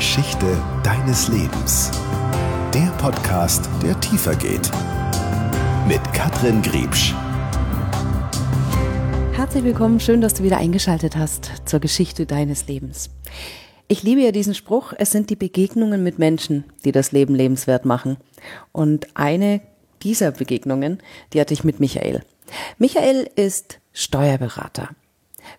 Geschichte 0.00 0.56
deines 0.82 1.28
Lebens. 1.28 1.90
Der 2.72 2.90
Podcast, 2.96 3.68
der 3.82 4.00
tiefer 4.00 4.34
geht. 4.34 4.70
Mit 5.86 6.00
Katrin 6.14 6.62
Griebsch. 6.62 7.14
Herzlich 9.34 9.62
willkommen, 9.62 10.00
schön, 10.00 10.22
dass 10.22 10.32
du 10.32 10.42
wieder 10.42 10.56
eingeschaltet 10.56 11.16
hast 11.16 11.52
zur 11.66 11.80
Geschichte 11.80 12.24
deines 12.24 12.66
Lebens. 12.66 13.10
Ich 13.88 14.02
liebe 14.02 14.22
ja 14.22 14.32
diesen 14.32 14.54
Spruch, 14.54 14.94
es 14.96 15.10
sind 15.10 15.28
die 15.28 15.36
Begegnungen 15.36 16.02
mit 16.02 16.18
Menschen, 16.18 16.64
die 16.86 16.92
das 16.92 17.12
Leben 17.12 17.34
lebenswert 17.34 17.84
machen. 17.84 18.16
Und 18.72 19.06
eine 19.12 19.60
dieser 20.02 20.30
Begegnungen, 20.30 21.02
die 21.34 21.42
hatte 21.42 21.52
ich 21.52 21.62
mit 21.62 21.78
Michael. 21.78 22.22
Michael 22.78 23.28
ist 23.36 23.80
Steuerberater. 23.92 24.88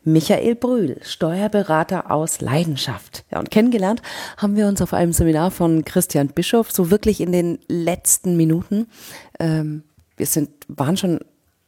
Michael 0.04 0.56
Brühl, 0.56 0.98
Steuerberater 1.04 2.12
aus 2.12 2.42
Leidenschaft. 2.42 3.24
Ja, 3.32 3.40
und 3.40 3.52
kennengelernt 3.52 4.02
haben 4.38 4.56
wir 4.56 4.68
uns 4.68 4.82
auf 4.82 4.94
einem 4.94 5.14
Seminar 5.14 5.52
von 5.52 5.86
Christian 5.86 6.30
Bischof, 6.30 6.72
so 6.72 6.92
wirklich 6.92 7.22
in 7.22 7.32
den 7.32 7.60
letzten 7.68 8.38
Minuten. 8.38 8.88
Ähm, 9.40 9.84
wir 10.18 10.26
sind, 10.26 10.50
waren 10.68 10.98
schon 10.98 11.20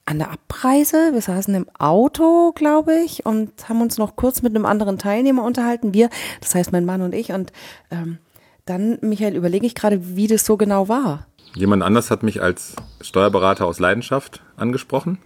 an 0.05 0.19
der 0.19 0.31
Abreise. 0.31 1.13
Wir 1.13 1.21
saßen 1.21 1.53
im 1.55 1.67
Auto, 1.79 2.51
glaube 2.53 2.95
ich, 2.95 3.25
und 3.25 3.69
haben 3.69 3.81
uns 3.81 3.97
noch 3.97 4.15
kurz 4.15 4.41
mit 4.41 4.55
einem 4.55 4.65
anderen 4.65 4.97
Teilnehmer 4.97 5.43
unterhalten. 5.43 5.93
Wir, 5.93 6.09
das 6.41 6.55
heißt 6.55 6.71
mein 6.71 6.85
Mann 6.85 7.01
und 7.01 7.15
ich. 7.15 7.31
Und 7.31 7.53
ähm, 7.89 8.17
dann, 8.65 8.97
Michael, 9.01 9.35
überlege 9.35 9.65
ich 9.65 9.75
gerade, 9.75 10.15
wie 10.15 10.27
das 10.27 10.45
so 10.45 10.57
genau 10.57 10.89
war. 10.89 11.27
Jemand 11.55 11.83
anders 11.83 12.11
hat 12.11 12.23
mich 12.23 12.41
als 12.41 12.75
Steuerberater 13.01 13.65
aus 13.65 13.79
Leidenschaft 13.79 14.41
angesprochen. 14.55 15.19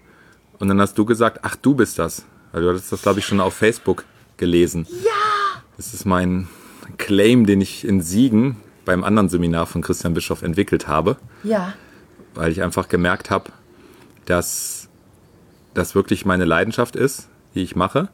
Und 0.59 0.68
dann 0.68 0.82
hast 0.82 0.98
du 0.98 1.06
gesagt, 1.06 1.40
ach, 1.44 1.56
du 1.56 1.76
bist 1.76 2.00
das. 2.00 2.26
Also 2.58 2.70
du 2.70 2.74
hattest 2.74 2.92
das, 2.92 3.04
glaube 3.04 3.20
ich, 3.20 3.26
schon 3.26 3.40
auf 3.40 3.54
Facebook 3.54 4.04
gelesen. 4.38 4.88
Ja! 5.04 5.62
Das 5.78 5.94
ist 5.94 6.06
mein 6.06 6.48
Claim, 6.98 7.45
den 7.45 7.62
ich 7.62 7.86
in 7.86 8.02
Siegen 8.02 8.58
beim 8.84 9.04
anderen 9.04 9.30
Seminar 9.30 9.68
von 9.68 9.84
Christian 9.84 10.16
Bischof 10.16 10.42
entwickelt 10.42 10.88
habe. 10.88 11.18
Ja. 11.44 11.76
Weil 12.34 12.52
ich 12.52 12.64
einfach 12.64 12.90
gemerkt 12.90 13.30
habe, 13.30 13.52
dass 14.26 14.90
das 15.76 15.94
wirklich 15.94 16.26
meine 16.26 16.46
Leidenschaft 16.46 16.96
ist, 16.96 17.30
die 17.54 17.62
ich 17.62 17.76
mache. 17.76 18.09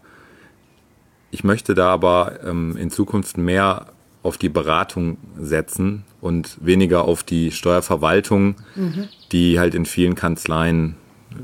Ich 1.32 1.46
möchte 1.46 1.74
da 1.74 1.94
aber 1.94 2.40
ähm, 2.44 2.76
in 2.76 2.92
Zukunft 2.92 3.38
mehr 3.38 3.94
auf 4.24 4.38
die 4.38 4.50
Beratung 4.50 5.18
setzen 5.40 6.04
und 6.20 6.58
weniger 6.60 7.06
auf 7.06 7.24
die 7.24 7.52
Steuerverwaltung, 7.52 8.56
mhm. 8.76 9.08
die 9.32 9.58
halt 9.58 9.74
in 9.74 9.86
vielen 9.86 10.16
Kanzleien 10.16 10.98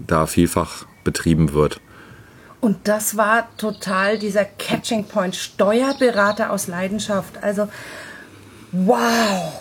da 0.06 0.26
vielfach 0.28 0.86
betrieben 1.06 1.54
wird. 1.54 1.80
Und 2.62 2.88
das 2.88 3.16
war 3.16 3.48
total 3.58 4.20
dieser 4.20 4.44
Catching 4.44 5.06
Point, 5.06 5.36
Steuerberater 5.36 6.52
aus 6.52 6.68
Leidenschaft. 6.68 7.42
Also, 7.42 7.70
wow! 8.72 9.54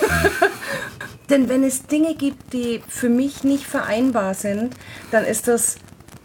Denn 1.30 1.48
wenn 1.48 1.64
es 1.64 1.86
Dinge 1.86 2.14
gibt, 2.14 2.52
die 2.52 2.82
für 2.86 3.08
mich 3.08 3.42
nicht 3.42 3.64
vereinbar 3.64 4.34
sind, 4.34 4.74
dann 5.10 5.24
ist 5.24 5.48
das 5.48 5.76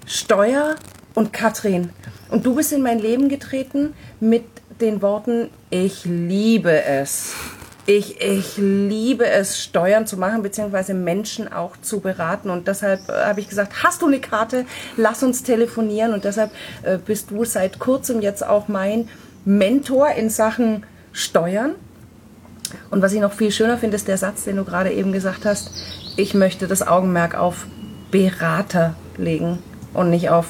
Steuer 0.06 0.76
und 1.14 1.32
Katrin. 1.32 1.92
Und 2.30 2.46
du 2.46 2.56
bist 2.56 2.74
in 2.74 2.82
mein 2.82 3.00
Leben 3.00 3.30
getreten 3.30 3.94
mit 4.20 4.44
den 4.82 5.02
Worten, 5.02 5.50
ich 5.70 6.04
liebe 6.04 6.84
es. 6.84 7.34
Ich, 7.90 8.20
ich 8.20 8.58
liebe 8.58 9.26
es, 9.26 9.64
Steuern 9.64 10.06
zu 10.06 10.18
machen, 10.18 10.44
beziehungsweise 10.44 10.94
Menschen 10.94 11.52
auch 11.52 11.78
zu 11.78 12.02
beraten. 12.02 12.50
Und 12.50 12.68
deshalb 12.68 13.08
äh, 13.08 13.14
habe 13.14 13.40
ich 13.40 13.48
gesagt, 13.48 13.82
hast 13.82 14.02
du 14.02 14.08
eine 14.08 14.20
Karte? 14.20 14.66
Lass 14.98 15.24
uns 15.24 15.42
telefonieren. 15.42 16.14
Und 16.14 16.26
deshalb 16.26 16.52
äh, 16.84 16.98
bist 16.98 17.32
du 17.32 17.46
seit 17.46 17.80
kurzem 17.80 18.22
jetzt 18.22 18.46
auch 18.46 18.68
mein 18.68 19.08
Mentor 19.46 20.10
in 20.10 20.30
Sachen 20.30 20.86
Steuern. 21.14 21.76
Und 22.92 23.02
was 23.02 23.14
ich 23.14 23.22
noch 23.22 23.32
viel 23.32 23.52
schöner 23.52 23.78
finde, 23.78 23.96
ist 23.96 24.10
der 24.10 24.18
Satz, 24.18 24.44
den 24.44 24.58
du 24.58 24.66
gerade 24.66 24.92
eben 24.92 25.14
gesagt 25.14 25.46
hast. 25.46 25.72
Ich 26.18 26.34
möchte 26.34 26.68
das 26.68 26.86
Augenmerk 26.86 27.36
auf 27.36 27.68
Berater 28.12 28.96
legen 29.16 29.60
und 29.94 30.10
nicht 30.10 30.30
auf 30.30 30.46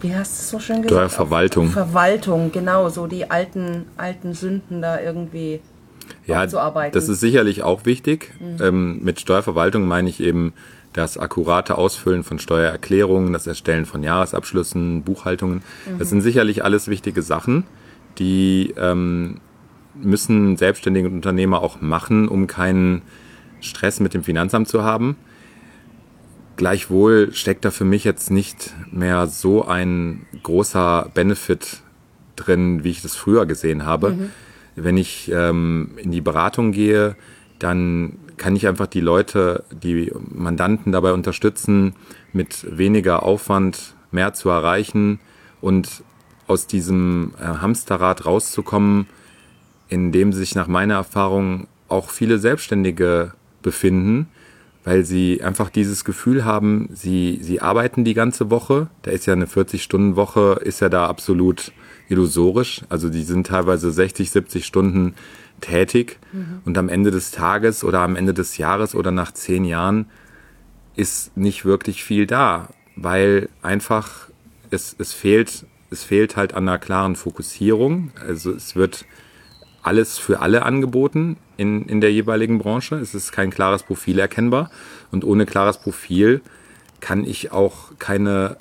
wie 0.00 0.16
hast 0.16 0.32
du 0.32 0.42
es 0.42 0.50
so 0.50 0.58
schön 0.58 0.82
gesagt? 0.82 1.12
Verwaltung. 1.12 1.70
Verwaltung, 1.70 2.50
genau, 2.50 2.88
so 2.88 3.06
die 3.06 3.30
alten, 3.30 3.86
alten 3.96 4.34
Sünden 4.34 4.82
da 4.82 5.00
irgendwie 5.00 5.60
ja, 6.26 6.46
das 6.46 7.08
ist 7.08 7.20
sicherlich 7.20 7.62
auch 7.62 7.84
wichtig. 7.84 8.32
Mhm. 8.40 8.56
Ähm, 8.60 9.00
mit 9.02 9.20
Steuerverwaltung 9.20 9.86
meine 9.86 10.08
ich 10.08 10.20
eben 10.20 10.52
das 10.92 11.16
akkurate 11.18 11.78
Ausfüllen 11.78 12.22
von 12.22 12.38
Steuererklärungen, 12.38 13.32
das 13.32 13.46
Erstellen 13.46 13.86
von 13.86 14.02
Jahresabschlüssen, 14.02 15.02
Buchhaltungen. 15.02 15.62
Mhm. 15.86 15.98
Das 15.98 16.10
sind 16.10 16.20
sicherlich 16.20 16.64
alles 16.64 16.88
wichtige 16.88 17.22
Sachen, 17.22 17.64
die 18.18 18.74
ähm, 18.76 19.40
müssen 19.94 20.56
selbstständige 20.56 21.08
Unternehmer 21.08 21.62
auch 21.62 21.80
machen, 21.80 22.28
um 22.28 22.46
keinen 22.46 23.02
Stress 23.60 24.00
mit 24.00 24.14
dem 24.14 24.22
Finanzamt 24.22 24.68
zu 24.68 24.82
haben. 24.84 25.16
Gleichwohl 26.56 27.32
steckt 27.32 27.64
da 27.64 27.70
für 27.70 27.84
mich 27.84 28.04
jetzt 28.04 28.30
nicht 28.30 28.74
mehr 28.90 29.26
so 29.26 29.64
ein 29.64 30.26
großer 30.42 31.10
Benefit 31.14 31.78
drin, 32.36 32.84
wie 32.84 32.90
ich 32.90 33.02
das 33.02 33.16
früher 33.16 33.46
gesehen 33.46 33.86
habe. 33.86 34.10
Mhm 34.10 34.30
wenn 34.76 34.96
ich 34.96 35.30
ähm, 35.32 35.92
in 35.96 36.10
die 36.10 36.20
Beratung 36.20 36.72
gehe, 36.72 37.16
dann 37.58 38.18
kann 38.36 38.56
ich 38.56 38.66
einfach 38.66 38.86
die 38.86 39.00
Leute, 39.00 39.64
die 39.70 40.10
Mandanten 40.30 40.92
dabei 40.92 41.12
unterstützen, 41.12 41.94
mit 42.32 42.66
weniger 42.76 43.22
Aufwand 43.22 43.94
mehr 44.10 44.34
zu 44.34 44.48
erreichen 44.48 45.20
und 45.60 46.02
aus 46.46 46.66
diesem 46.66 47.34
äh, 47.38 47.44
Hamsterrad 47.44 48.26
rauszukommen, 48.26 49.06
in 49.88 50.12
dem 50.12 50.32
sich 50.32 50.54
nach 50.54 50.66
meiner 50.66 50.94
Erfahrung 50.94 51.68
auch 51.88 52.10
viele 52.10 52.38
Selbstständige 52.38 53.32
befinden, 53.62 54.28
weil 54.84 55.04
sie 55.04 55.42
einfach 55.42 55.70
dieses 55.70 56.04
Gefühl 56.04 56.44
haben, 56.44 56.88
sie, 56.92 57.38
sie 57.40 57.60
arbeiten 57.60 58.04
die 58.04 58.14
ganze 58.14 58.50
Woche. 58.50 58.88
Da 59.02 59.12
ist 59.12 59.26
ja 59.26 59.34
eine 59.34 59.46
40-Stunden-Woche, 59.46 60.60
ist 60.64 60.80
ja 60.80 60.88
da 60.88 61.06
absolut 61.06 61.72
illusorisch. 62.12 62.82
Also 62.88 63.08
die 63.08 63.22
sind 63.22 63.46
teilweise 63.46 63.90
60, 63.90 64.30
70 64.30 64.64
Stunden 64.64 65.14
tätig 65.60 66.18
mhm. 66.32 66.60
und 66.64 66.78
am 66.78 66.88
Ende 66.88 67.10
des 67.10 67.30
Tages 67.30 67.84
oder 67.84 68.00
am 68.00 68.16
Ende 68.16 68.34
des 68.34 68.58
Jahres 68.58 68.94
oder 68.94 69.10
nach 69.10 69.32
zehn 69.32 69.64
Jahren 69.64 70.06
ist 70.94 71.36
nicht 71.36 71.64
wirklich 71.64 72.04
viel 72.04 72.26
da, 72.26 72.68
weil 72.96 73.48
einfach 73.62 74.28
es, 74.70 74.94
es 74.98 75.12
fehlt, 75.12 75.66
es 75.90 76.04
fehlt 76.04 76.36
halt 76.36 76.54
an 76.54 76.68
einer 76.68 76.78
klaren 76.78 77.16
Fokussierung. 77.16 78.10
Also 78.26 78.52
es 78.52 78.76
wird 78.76 79.06
alles 79.82 80.18
für 80.18 80.40
alle 80.40 80.62
angeboten 80.62 81.36
in, 81.56 81.86
in 81.86 82.00
der 82.00 82.12
jeweiligen 82.12 82.58
Branche. 82.58 82.96
Es 82.96 83.14
ist 83.14 83.32
kein 83.32 83.50
klares 83.50 83.82
Profil 83.82 84.18
erkennbar 84.18 84.70
und 85.10 85.24
ohne 85.24 85.46
klares 85.46 85.78
Profil 85.78 86.40
kann 87.00 87.24
ich 87.24 87.52
auch 87.52 87.98
keine 87.98 88.56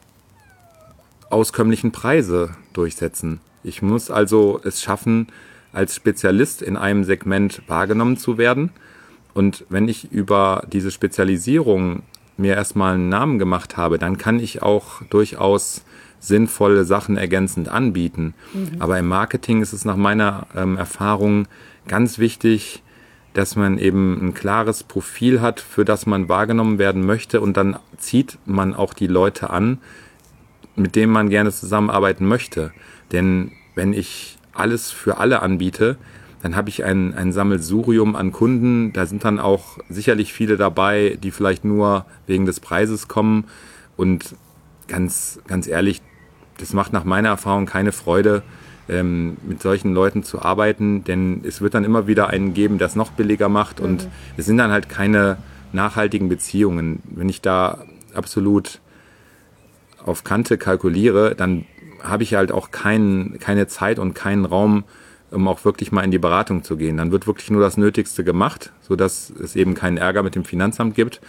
auskömmlichen 1.32 1.92
Preise 1.92 2.52
durchsetzen. 2.74 3.40
Ich 3.64 3.82
muss 3.82 4.12
also 4.12 4.60
es 4.64 4.82
schaffen, 4.82 5.28
als 5.74 5.96
Spezialist 5.96 6.62
in 6.62 6.78
einem 6.78 7.04
Segment 7.04 7.62
wahrgenommen 7.68 8.18
zu 8.18 8.38
werden. 8.38 8.72
Und 9.34 9.66
wenn 9.70 9.88
ich 9.88 10.12
über 10.12 10.66
diese 10.72 10.92
Spezialisierung 10.92 12.04
mir 12.38 12.56
erstmal 12.56 12.96
einen 12.96 13.10
Namen 13.10 13.40
gemacht 13.40 13.78
habe, 13.78 13.98
dann 13.98 14.18
kann 14.18 14.40
ich 14.40 14.62
auch 14.62 15.02
durchaus 15.10 15.84
sinnvolle 16.20 16.86
Sachen 16.86 17.18
ergänzend 17.18 17.70
anbieten. 17.70 18.34
Mhm. 18.54 18.82
Aber 18.82 19.00
im 19.00 19.08
Marketing 19.08 19.62
ist 19.62 19.74
es 19.74 19.86
nach 19.86 19.96
meiner 19.96 20.48
ähm, 20.56 20.78
Erfahrung 20.78 21.48
ganz 21.88 22.20
wichtig, 22.20 22.84
dass 23.34 23.56
man 23.56 23.78
eben 23.78 24.20
ein 24.22 24.34
klares 24.34 24.84
Profil 24.84 25.42
hat, 25.42 25.62
für 25.62 25.86
das 25.86 26.06
man 26.06 26.28
wahrgenommen 26.28 26.80
werden 26.80 27.06
möchte 27.06 27.40
und 27.42 27.56
dann 27.56 27.78
zieht 27.98 28.38
man 28.46 28.76
auch 28.76 28.94
die 28.94 29.08
Leute 29.08 29.50
an, 29.50 29.80
mit 30.76 30.96
dem 30.96 31.10
man 31.10 31.30
gerne 31.30 31.52
zusammenarbeiten 31.52 32.26
möchte. 32.26 32.72
Denn 33.12 33.52
wenn 33.76 33.94
ich 33.94 34.38
alles 34.54 34.92
für 34.92 35.18
alle 35.18 35.42
anbiete, 35.42 35.98
dann 36.42 36.56
habe 36.56 36.70
ich 36.70 36.84
ein, 36.84 37.14
ein 37.14 37.32
Sammelsurium 37.32 38.16
an 38.16 38.32
Kunden. 38.32 38.94
Da 38.94 39.06
sind 39.06 39.24
dann 39.24 39.40
auch 39.40 39.78
sicherlich 39.90 40.34
viele 40.34 40.58
dabei, 40.58 41.18
die 41.22 41.32
vielleicht 41.32 41.64
nur 41.64 42.06
wegen 42.26 42.46
des 42.46 42.60
Preises 42.60 43.08
kommen. 43.08 43.46
Und 43.96 44.36
ganz, 44.88 45.40
ganz 45.48 45.68
ehrlich, 45.68 46.02
das 46.58 46.74
macht 46.74 46.94
nach 46.94 47.04
meiner 47.04 47.30
Erfahrung 47.30 47.66
keine 47.66 47.92
Freude, 47.92 48.44
ähm, 48.90 49.38
mit 49.48 49.62
solchen 49.62 49.94
Leuten 49.94 50.24
zu 50.24 50.42
arbeiten, 50.42 51.04
denn 51.04 51.42
es 51.44 51.62
wird 51.62 51.76
dann 51.76 51.84
immer 51.84 52.08
wieder 52.08 52.28
einen 52.28 52.54
geben, 52.54 52.78
der 52.78 52.88
es 52.88 52.96
noch 52.96 53.12
billiger 53.12 53.48
macht. 53.48 53.80
Mhm. 53.80 53.86
Und 53.86 54.08
es 54.38 54.46
sind 54.46 54.58
dann 54.58 54.72
halt 54.72 54.90
keine 54.90 55.38
nachhaltigen 55.74 56.28
Beziehungen. 56.28 57.02
Wenn 57.06 57.30
ich 57.30 57.42
da 57.42 57.86
absolut 58.14 58.82
auf 60.06 60.24
Kante 60.24 60.58
kalkuliere, 60.58 61.36
dann 61.36 61.66
habe 62.04 62.24
ich 62.24 62.34
halt 62.34 62.52
auch 62.52 62.72
kein, 62.72 63.38
keine 63.40 63.68
Zeit 63.68 64.00
und 64.00 64.14
keinen 64.14 64.46
Raum, 64.46 64.84
um 65.30 65.48
auch 65.48 65.64
wirklich 65.66 65.92
mal 65.92 66.04
in 66.04 66.12
die 66.12 66.20
Beratung 66.20 66.64
zu 66.64 66.78
gehen. 66.78 66.98
Dann 66.98 67.12
wird 67.12 67.28
wirklich 67.28 67.50
nur 67.52 67.62
das 67.62 67.78
Nötigste 67.78 68.24
gemacht, 68.24 68.72
sodass 68.82 69.30
es 69.30 69.56
eben 69.56 69.76
keinen 69.76 69.98
Ärger 69.98 70.24
mit 70.24 70.36
dem 70.36 70.44
Finanzamt 70.44 70.96
gibt. 70.96 71.22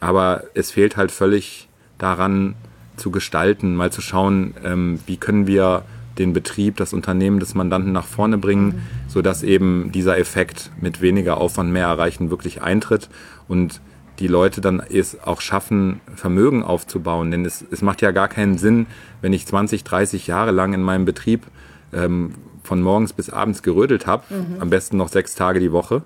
Aber 0.00 0.44
es 0.54 0.70
fehlt 0.70 0.96
halt 0.96 1.10
völlig 1.10 1.68
daran 1.98 2.54
zu 2.96 3.10
gestalten, 3.10 3.74
mal 3.76 3.92
zu 3.92 4.00
schauen, 4.00 4.54
ähm, 4.64 5.00
wie 5.06 5.16
können 5.16 5.46
wir 5.46 5.84
den 6.18 6.32
Betrieb, 6.32 6.76
das 6.76 6.92
Unternehmen 6.92 7.38
des 7.38 7.54
Mandanten 7.54 7.92
nach 7.92 8.04
vorne 8.04 8.38
bringen, 8.38 8.66
mhm. 8.66 8.80
sodass 9.06 9.42
eben 9.42 9.92
dieser 9.92 10.18
Effekt 10.18 10.70
mit 10.80 11.00
weniger 11.00 11.38
Aufwand 11.38 11.72
mehr 11.72 11.86
erreichen 11.86 12.30
wirklich 12.30 12.60
eintritt 12.60 13.08
und 13.46 13.80
die 14.18 14.26
Leute 14.26 14.60
dann 14.60 14.80
es 14.80 15.20
auch 15.22 15.40
schaffen, 15.40 16.00
Vermögen 16.14 16.62
aufzubauen. 16.62 17.30
Denn 17.30 17.44
es, 17.44 17.64
es 17.70 17.82
macht 17.82 18.02
ja 18.02 18.10
gar 18.10 18.28
keinen 18.28 18.58
Sinn, 18.58 18.86
wenn 19.20 19.32
ich 19.32 19.46
20, 19.46 19.84
30 19.84 20.26
Jahre 20.26 20.50
lang 20.50 20.72
in 20.72 20.82
meinem 20.82 21.04
Betrieb 21.04 21.46
ähm, 21.92 22.34
von 22.62 22.82
morgens 22.82 23.12
bis 23.12 23.30
abends 23.30 23.62
gerödelt 23.62 24.06
habe, 24.06 24.24
mhm. 24.30 24.60
am 24.60 24.70
besten 24.70 24.96
noch 24.96 25.08
sechs 25.08 25.34
Tage 25.34 25.60
die 25.60 25.72
Woche 25.72 26.02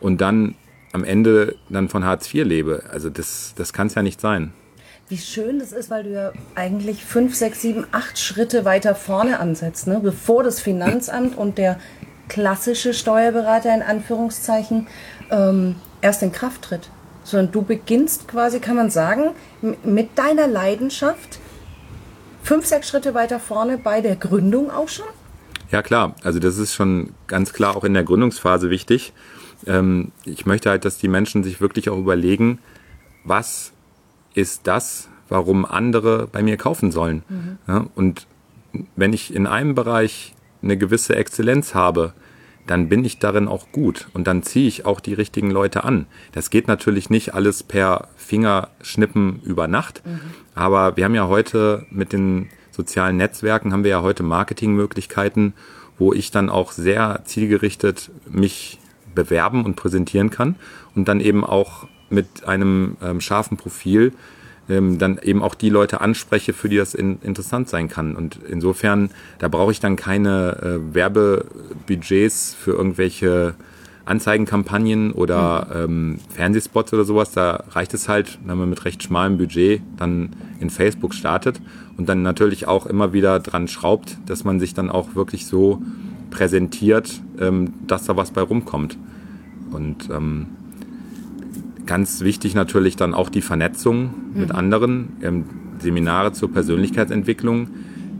und 0.00 0.20
dann 0.20 0.54
am 0.92 1.04
Ende 1.04 1.56
dann 1.68 1.88
von 1.88 2.04
Hartz 2.04 2.32
IV 2.32 2.44
lebe. 2.44 2.84
Also 2.90 3.10
das, 3.10 3.54
das 3.56 3.72
kann 3.72 3.86
es 3.88 3.94
ja 3.94 4.02
nicht 4.02 4.20
sein. 4.20 4.52
Wie 5.08 5.16
schön 5.16 5.58
das 5.58 5.72
ist, 5.72 5.90
weil 5.90 6.04
du 6.04 6.12
ja 6.12 6.32
eigentlich 6.54 7.04
fünf, 7.04 7.34
sechs, 7.34 7.62
sieben, 7.62 7.86
acht 7.92 8.18
Schritte 8.18 8.66
weiter 8.66 8.94
vorne 8.94 9.40
ansetzt, 9.40 9.86
ne? 9.86 10.00
bevor 10.02 10.42
das 10.42 10.60
Finanzamt 10.60 11.36
und 11.36 11.56
der 11.56 11.78
klassische 12.28 12.92
Steuerberater 12.92 13.74
in 13.74 13.80
Anführungszeichen 13.80 14.86
ähm, 15.30 15.76
erst 16.02 16.22
in 16.22 16.32
Kraft 16.32 16.62
tritt. 16.62 16.90
Sondern 17.28 17.52
du 17.52 17.62
beginnst 17.62 18.26
quasi, 18.26 18.58
kann 18.58 18.76
man 18.76 18.88
sagen, 18.88 19.32
mit 19.84 20.16
deiner 20.16 20.46
Leidenschaft 20.46 21.38
fünf, 22.42 22.64
sechs 22.64 22.88
Schritte 22.88 23.12
weiter 23.12 23.38
vorne 23.38 23.76
bei 23.76 24.00
der 24.00 24.16
Gründung 24.16 24.70
auch 24.70 24.88
schon? 24.88 25.04
Ja 25.70 25.82
klar, 25.82 26.14
also 26.24 26.38
das 26.38 26.56
ist 26.56 26.72
schon 26.74 27.10
ganz 27.26 27.52
klar 27.52 27.76
auch 27.76 27.84
in 27.84 27.92
der 27.92 28.04
Gründungsphase 28.04 28.70
wichtig. 28.70 29.12
Ähm, 29.66 30.12
ich 30.24 30.46
möchte 30.46 30.70
halt, 30.70 30.86
dass 30.86 30.96
die 30.96 31.08
Menschen 31.08 31.44
sich 31.44 31.60
wirklich 31.60 31.90
auch 31.90 31.98
überlegen, 31.98 32.60
was 33.24 33.72
ist 34.32 34.66
das, 34.66 35.10
warum 35.28 35.66
andere 35.66 36.26
bei 36.26 36.42
mir 36.42 36.56
kaufen 36.56 36.90
sollen. 36.90 37.22
Mhm. 37.28 37.58
Ja, 37.68 37.86
und 37.94 38.26
wenn 38.96 39.12
ich 39.12 39.34
in 39.34 39.46
einem 39.46 39.74
Bereich 39.74 40.34
eine 40.62 40.78
gewisse 40.78 41.16
Exzellenz 41.16 41.74
habe, 41.74 42.14
dann 42.70 42.88
bin 42.88 43.04
ich 43.04 43.18
darin 43.18 43.48
auch 43.48 43.72
gut 43.72 44.08
und 44.14 44.26
dann 44.26 44.42
ziehe 44.42 44.68
ich 44.68 44.86
auch 44.86 45.00
die 45.00 45.14
richtigen 45.14 45.50
Leute 45.50 45.84
an. 45.84 46.06
Das 46.32 46.50
geht 46.50 46.68
natürlich 46.68 47.10
nicht 47.10 47.34
alles 47.34 47.62
per 47.62 48.08
Fingerschnippen 48.16 49.40
über 49.42 49.68
Nacht, 49.68 50.02
mhm. 50.04 50.20
aber 50.54 50.96
wir 50.96 51.04
haben 51.04 51.14
ja 51.14 51.28
heute 51.28 51.86
mit 51.90 52.12
den 52.12 52.48
sozialen 52.70 53.16
Netzwerken 53.16 53.72
haben 53.72 53.82
wir 53.82 53.90
ja 53.90 54.02
heute 54.02 54.22
Marketingmöglichkeiten, 54.22 55.54
wo 55.98 56.12
ich 56.12 56.30
dann 56.30 56.48
auch 56.48 56.70
sehr 56.70 57.22
zielgerichtet 57.24 58.10
mich 58.28 58.78
bewerben 59.14 59.64
und 59.64 59.74
präsentieren 59.74 60.30
kann 60.30 60.54
und 60.94 61.08
dann 61.08 61.20
eben 61.20 61.44
auch 61.44 61.88
mit 62.08 62.46
einem 62.46 62.96
ähm, 63.02 63.20
scharfen 63.20 63.56
Profil 63.56 64.12
ähm, 64.68 64.98
dann 64.98 65.18
eben 65.22 65.42
auch 65.42 65.54
die 65.54 65.70
Leute 65.70 66.00
anspreche, 66.00 66.52
für 66.52 66.68
die 66.68 66.76
das 66.76 66.94
in, 66.94 67.18
interessant 67.22 67.68
sein 67.68 67.88
kann. 67.88 68.16
Und 68.16 68.38
insofern, 68.48 69.10
da 69.38 69.48
brauche 69.48 69.72
ich 69.72 69.80
dann 69.80 69.96
keine 69.96 70.58
äh, 70.62 70.94
Werbebudgets 70.94 72.54
für 72.54 72.72
irgendwelche 72.72 73.54
Anzeigenkampagnen 74.04 75.12
oder 75.12 75.68
ähm, 75.74 76.18
Fernsehspots 76.30 76.92
oder 76.94 77.04
sowas. 77.04 77.32
Da 77.32 77.64
reicht 77.70 77.92
es 77.94 78.08
halt, 78.08 78.38
wenn 78.44 78.56
man 78.56 78.70
mit 78.70 78.84
recht 78.84 79.02
schmalem 79.02 79.36
Budget 79.36 79.82
dann 79.96 80.30
in 80.60 80.70
Facebook 80.70 81.14
startet 81.14 81.60
und 81.96 82.08
dann 82.08 82.22
natürlich 82.22 82.66
auch 82.66 82.86
immer 82.86 83.12
wieder 83.12 83.38
dran 83.40 83.68
schraubt, 83.68 84.16
dass 84.26 84.44
man 84.44 84.60
sich 84.60 84.72
dann 84.72 84.90
auch 84.90 85.14
wirklich 85.14 85.46
so 85.46 85.82
präsentiert, 86.30 87.20
ähm, 87.38 87.74
dass 87.86 88.04
da 88.04 88.16
was 88.16 88.30
bei 88.30 88.40
rumkommt. 88.40 88.96
Und 89.70 90.08
ähm, 90.10 90.46
ganz 91.88 92.20
wichtig 92.20 92.54
natürlich 92.54 92.94
dann 92.94 93.14
auch 93.14 93.30
die 93.30 93.40
Vernetzung 93.40 94.02
mhm. 94.34 94.40
mit 94.40 94.52
anderen. 94.52 95.16
Ähm, 95.22 95.44
Seminare 95.80 96.32
zur 96.32 96.52
Persönlichkeitsentwicklung 96.52 97.68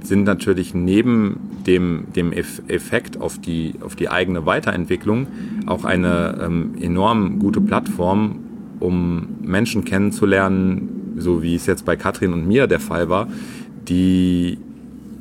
sind 0.02 0.24
natürlich 0.24 0.74
neben 0.74 1.38
dem, 1.66 2.06
dem 2.14 2.32
Effekt 2.32 3.20
auf 3.20 3.38
die, 3.38 3.74
auf 3.80 3.94
die 3.94 4.08
eigene 4.08 4.46
Weiterentwicklung 4.46 5.26
auch 5.66 5.84
eine 5.84 6.40
ähm, 6.42 6.74
enorm 6.80 7.38
gute 7.38 7.60
Plattform, 7.60 8.38
um 8.80 9.36
Menschen 9.42 9.84
kennenzulernen, 9.84 11.14
so 11.18 11.42
wie 11.42 11.54
es 11.54 11.66
jetzt 11.66 11.84
bei 11.84 11.96
Katrin 11.96 12.32
und 12.32 12.46
mir 12.46 12.68
der 12.68 12.80
Fall 12.80 13.08
war, 13.08 13.28
die 13.88 14.58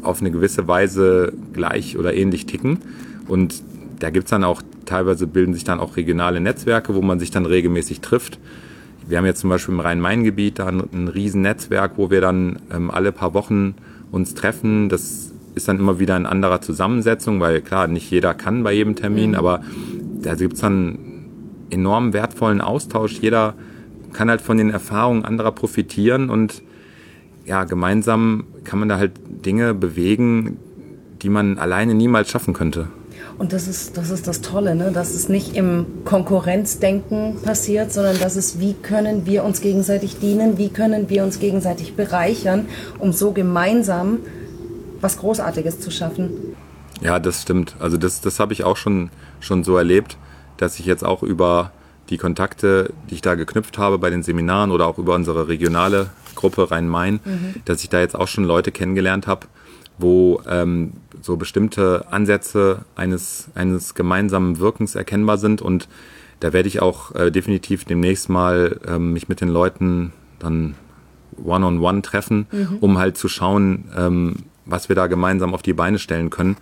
auf 0.04 0.22
eine 0.22 0.32
gewisse 0.32 0.68
Weise 0.68 1.34
gleich 1.54 1.98
oder 1.98 2.14
ähnlich 2.14 2.46
ticken. 2.46 2.80
Und 3.28 3.62
da 4.00 4.10
gibt's 4.10 4.30
dann 4.30 4.44
auch 4.44 4.62
teilweise 4.88 5.28
bilden 5.28 5.54
sich 5.54 5.64
dann 5.64 5.80
auch 5.80 5.98
regionale 5.98 6.40
Netzwerke, 6.40 6.96
wo 6.96 7.02
man 7.02 7.20
sich 7.20 7.32
dann 7.32 7.46
regelmäßig 7.46 8.02
trifft. 8.02 8.40
Wir 9.08 9.18
haben 9.18 9.26
jetzt 9.26 9.42
zum 9.42 9.50
Beispiel 9.50 9.74
im 9.74 9.80
Rhein-Main-Gebiet 9.80 10.60
da 10.60 10.68
ein, 10.68 10.84
ein 10.92 11.08
riesen 11.08 11.42
Netzwerk, 11.42 11.94
wo 11.98 12.10
wir 12.10 12.20
dann 12.22 12.60
ähm, 12.74 12.92
alle 12.92 13.12
paar 13.12 13.34
Wochen 13.34 13.76
uns 14.12 14.34
treffen. 14.34 14.90
Das 14.90 15.32
ist 15.56 15.68
dann 15.68 15.80
immer 15.80 16.00
wieder 16.00 16.18
in 16.18 16.26
anderer 16.26 16.62
Zusammensetzung, 16.62 17.40
weil 17.40 17.62
klar, 17.62 17.88
nicht 17.88 18.10
jeder 18.12 18.34
kann 18.34 18.64
bei 18.64 18.74
jedem 18.74 18.96
Termin, 18.96 19.32
mhm. 19.32 19.36
aber 19.36 19.62
da 20.22 20.36
gibt's 20.36 20.62
dann 20.62 21.00
enorm 21.70 22.14
wertvollen 22.14 22.62
Austausch. 22.62 23.20
Jeder 23.20 23.56
kann 24.14 24.30
halt 24.30 24.42
von 24.42 24.58
den 24.58 24.70
Erfahrungen 24.70 25.26
anderer 25.26 25.52
profitieren 25.52 26.30
und 26.30 26.64
ja, 27.46 27.64
gemeinsam 27.64 28.46
kann 28.64 28.80
man 28.80 28.90
da 28.90 28.98
halt 28.98 29.14
Dinge 29.46 29.74
bewegen, 29.74 30.58
die 31.22 31.30
man 31.30 31.58
alleine 31.58 31.94
niemals 31.94 32.30
schaffen 32.30 32.54
könnte. 32.54 32.88
Und 33.38 33.54
das 33.54 33.68
ist, 33.68 33.98
das 33.98 34.10
ist 34.10 34.28
das 34.28 34.42
Tolle, 34.42 34.76
ne? 34.76 34.92
dass 34.92 35.14
es 35.14 35.30
nicht 35.30 35.56
im 35.56 35.86
Konkurrenzdenken 36.06 37.40
passiert, 37.44 37.94
sondern 37.94 38.20
dass 38.20 38.36
es, 38.36 38.60
wie 38.60 38.74
können 38.74 39.28
wir 39.28 39.44
uns 39.44 39.62
gegenseitig 39.62 40.18
dienen, 40.18 40.58
wie 40.58 40.70
können 40.70 41.10
wir 41.10 41.24
uns 41.24 41.40
gegenseitig 41.40 41.96
bereichern, 41.96 42.68
um 42.98 43.14
so 43.14 43.34
gemeinsam 43.34 44.20
was 45.02 45.18
Großartiges 45.18 45.80
zu 45.80 45.92
schaffen. 45.92 46.32
Ja, 47.02 47.20
das 47.20 47.44
stimmt. 47.44 47.76
Also 47.80 47.98
das, 47.98 48.22
das 48.22 48.40
habe 48.40 48.54
ich 48.54 48.64
auch 48.64 48.78
schon, 48.78 49.12
schon 49.40 49.64
so 49.64 49.78
erlebt, 49.78 50.18
dass 50.58 50.80
ich 50.80 50.88
jetzt 50.88 51.04
auch 51.04 51.22
über 51.22 51.72
die 52.10 52.18
Kontakte, 52.18 52.92
die 53.10 53.16
ich 53.16 53.22
da 53.22 53.36
geknüpft 53.36 53.78
habe 53.78 54.00
bei 54.00 54.10
den 54.10 54.24
Seminaren 54.24 54.72
oder 54.72 54.88
auch 54.88 54.98
über 54.98 55.14
unsere 55.14 55.48
regionale 55.48 56.10
Gruppe 56.36 56.72
Rhein-Main, 56.72 57.20
mhm. 57.24 57.56
dass 57.66 57.84
ich 57.84 57.90
da 57.90 58.00
jetzt 58.00 58.16
auch 58.16 58.28
schon 58.28 58.46
Leute 58.46 58.72
kennengelernt 58.72 59.28
habe, 59.28 59.48
wo 59.98 60.42
ähm, 60.48 60.94
so 61.22 61.38
bestimmte 61.38 62.06
Ansätze 62.12 62.86
eines, 62.96 63.50
eines 63.56 63.96
gemeinsamen 63.96 64.60
Wirkens 64.60 64.96
erkennbar 64.96 65.38
sind. 65.38 65.62
Und 65.62 65.88
da 66.40 66.54
werde 66.54 66.68
ich 66.68 66.82
auch 66.82 67.16
äh, 67.16 67.32
definitiv 67.32 67.86
demnächst 67.86 68.30
mal 68.30 68.80
ähm, 68.88 69.14
mich 69.14 69.28
mit 69.28 69.42
den 69.42 69.50
Leuten 69.50 70.14
dann 70.40 70.76
one-on-one 71.44 71.78
-on 71.78 72.00
-one 72.00 72.04
treffen, 72.04 72.48
mhm. 72.52 72.78
um 72.80 72.98
halt 72.98 73.18
zu 73.18 73.28
schauen, 73.28 73.86
ähm, 73.96 74.36
was 74.66 74.90
wir 74.90 74.96
da 74.96 75.08
gemeinsam 75.08 75.54
auf 75.54 75.62
die 75.62 75.74
Beine 75.74 76.00
stellen 76.00 76.30
können. 76.30 76.58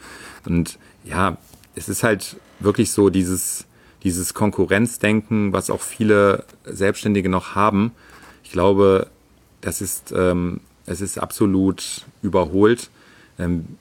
Und 0.45 0.77
ja, 1.03 1.37
es 1.75 1.89
ist 1.89 2.03
halt 2.03 2.37
wirklich 2.59 2.91
so 2.91 3.09
dieses, 3.09 3.65
dieses 4.03 4.33
Konkurrenzdenken, 4.33 5.53
was 5.53 5.69
auch 5.69 5.81
viele 5.81 6.45
Selbstständige 6.65 7.29
noch 7.29 7.55
haben. 7.55 7.91
Ich 8.43 8.51
glaube, 8.51 9.07
das 9.61 9.81
ist, 9.81 10.13
ähm, 10.15 10.61
es 10.85 11.01
ist 11.01 11.17
absolut 11.17 12.05
überholt. 12.21 12.89
Ähm, 13.39 13.77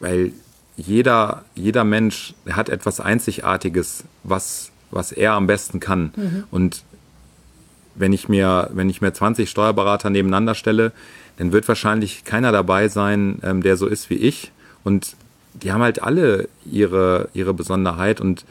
weil 0.00 0.32
jeder, 0.76 1.44
jeder 1.54 1.84
Mensch 1.84 2.34
hat 2.50 2.68
etwas 2.68 3.00
Einzigartiges, 3.00 4.04
was, 4.24 4.70
was 4.90 5.12
er 5.12 5.32
am 5.32 5.46
besten 5.46 5.80
kann. 5.80 6.12
Mhm. 6.16 6.44
Und 6.50 6.84
wenn 7.94 8.12
ich 8.12 8.28
mir, 8.28 8.70
wenn 8.72 8.88
ich 8.88 9.00
mir 9.00 9.12
20 9.12 9.48
Steuerberater 9.48 10.10
nebeneinander 10.10 10.54
stelle, 10.54 10.92
dann 11.38 11.52
wird 11.52 11.68
wahrscheinlich 11.68 12.24
keiner 12.24 12.52
dabei 12.52 12.88
sein, 12.88 13.38
ähm, 13.42 13.62
der 13.62 13.76
so 13.76 13.86
ist 13.86 14.10
wie 14.10 14.16
ich. 14.16 14.50
Und 14.84 15.16
die 15.54 15.72
haben 15.72 15.82
halt 15.82 16.02
alle 16.02 16.48
ihre, 16.64 17.28
ihre 17.34 17.54
Besonderheit. 17.54 18.20
Und 18.20 18.44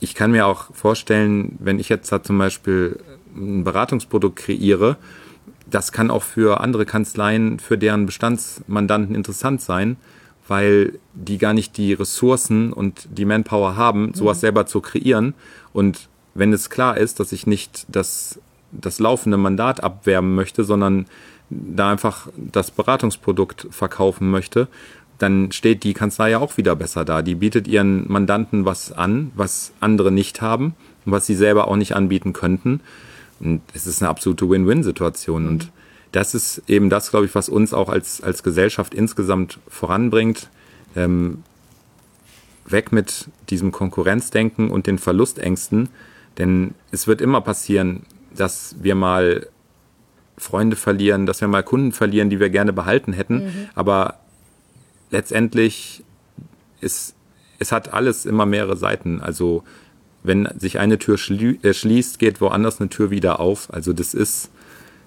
ich 0.00 0.14
kann 0.14 0.30
mir 0.30 0.46
auch 0.46 0.74
vorstellen, 0.74 1.56
wenn 1.58 1.78
ich 1.78 1.88
jetzt 1.88 2.10
da 2.12 2.22
zum 2.22 2.38
Beispiel 2.38 2.98
ein 3.34 3.64
Beratungsprodukt 3.64 4.36
kreiere 4.36 4.96
das 5.74 5.92
kann 5.92 6.10
auch 6.10 6.22
für 6.22 6.60
andere 6.60 6.86
Kanzleien, 6.86 7.58
für 7.58 7.78
deren 7.78 8.06
Bestandsmandanten 8.06 9.14
interessant 9.14 9.60
sein, 9.60 9.96
weil 10.46 10.98
die 11.14 11.38
gar 11.38 11.54
nicht 11.54 11.76
die 11.76 11.92
Ressourcen 11.92 12.72
und 12.72 13.08
die 13.10 13.24
Manpower 13.24 13.76
haben, 13.76 14.12
sowas 14.14 14.38
mhm. 14.38 14.40
selber 14.40 14.66
zu 14.66 14.80
kreieren. 14.80 15.34
Und 15.72 16.08
wenn 16.34 16.52
es 16.52 16.70
klar 16.70 16.96
ist, 16.96 17.20
dass 17.20 17.32
ich 17.32 17.46
nicht 17.46 17.86
das, 17.88 18.38
das 18.70 18.98
laufende 18.98 19.38
Mandat 19.38 19.82
abwerben 19.82 20.34
möchte, 20.34 20.64
sondern 20.64 21.06
da 21.50 21.90
einfach 21.90 22.28
das 22.36 22.70
Beratungsprodukt 22.70 23.68
verkaufen 23.70 24.30
möchte, 24.30 24.68
dann 25.18 25.52
steht 25.52 25.84
die 25.84 25.94
Kanzlei 25.94 26.30
ja 26.30 26.38
auch 26.38 26.56
wieder 26.56 26.74
besser 26.74 27.04
da. 27.04 27.22
Die 27.22 27.36
bietet 27.36 27.68
ihren 27.68 28.10
Mandanten 28.10 28.64
was 28.64 28.90
an, 28.92 29.30
was 29.36 29.72
andere 29.80 30.10
nicht 30.10 30.40
haben 30.42 30.74
und 31.04 31.12
was 31.12 31.26
sie 31.26 31.34
selber 31.34 31.68
auch 31.68 31.76
nicht 31.76 31.94
anbieten 31.94 32.32
könnten. 32.32 32.80
Und 33.42 33.62
es 33.74 33.86
ist 33.86 34.02
eine 34.02 34.08
absolute 34.08 34.48
Win-Win-Situation. 34.48 35.46
Und 35.46 35.72
das 36.12 36.34
ist 36.34 36.62
eben 36.68 36.90
das, 36.90 37.10
glaube 37.10 37.26
ich, 37.26 37.34
was 37.34 37.48
uns 37.48 37.74
auch 37.74 37.88
als, 37.88 38.22
als 38.22 38.42
Gesellschaft 38.42 38.94
insgesamt 38.94 39.58
voranbringt. 39.68 40.48
Ähm, 40.94 41.42
weg 42.66 42.92
mit 42.92 43.28
diesem 43.50 43.72
Konkurrenzdenken 43.72 44.70
und 44.70 44.86
den 44.86 44.98
Verlustängsten. 44.98 45.88
Denn 46.38 46.74
es 46.90 47.06
wird 47.06 47.20
immer 47.20 47.40
passieren, 47.40 48.04
dass 48.34 48.76
wir 48.80 48.94
mal 48.94 49.48
Freunde 50.38 50.76
verlieren, 50.76 51.26
dass 51.26 51.40
wir 51.40 51.48
mal 51.48 51.62
Kunden 51.62 51.92
verlieren, 51.92 52.30
die 52.30 52.40
wir 52.40 52.50
gerne 52.50 52.72
behalten 52.72 53.12
hätten. 53.12 53.44
Mhm. 53.44 53.68
Aber 53.74 54.18
letztendlich 55.10 56.04
ist, 56.80 57.14
es 57.58 57.72
hat 57.72 57.92
alles 57.92 58.26
immer 58.26 58.46
mehrere 58.46 58.76
Seiten. 58.76 59.20
Also 59.20 59.64
wenn 60.22 60.48
sich 60.58 60.78
eine 60.78 60.98
Tür 60.98 61.18
schlie 61.18 61.58
äh, 61.62 61.74
schließt, 61.74 62.18
geht 62.18 62.40
woanders 62.40 62.80
eine 62.80 62.90
Tür 62.90 63.10
wieder 63.10 63.40
auf. 63.40 63.72
Also 63.72 63.92
das 63.92 64.14
ist, 64.14 64.50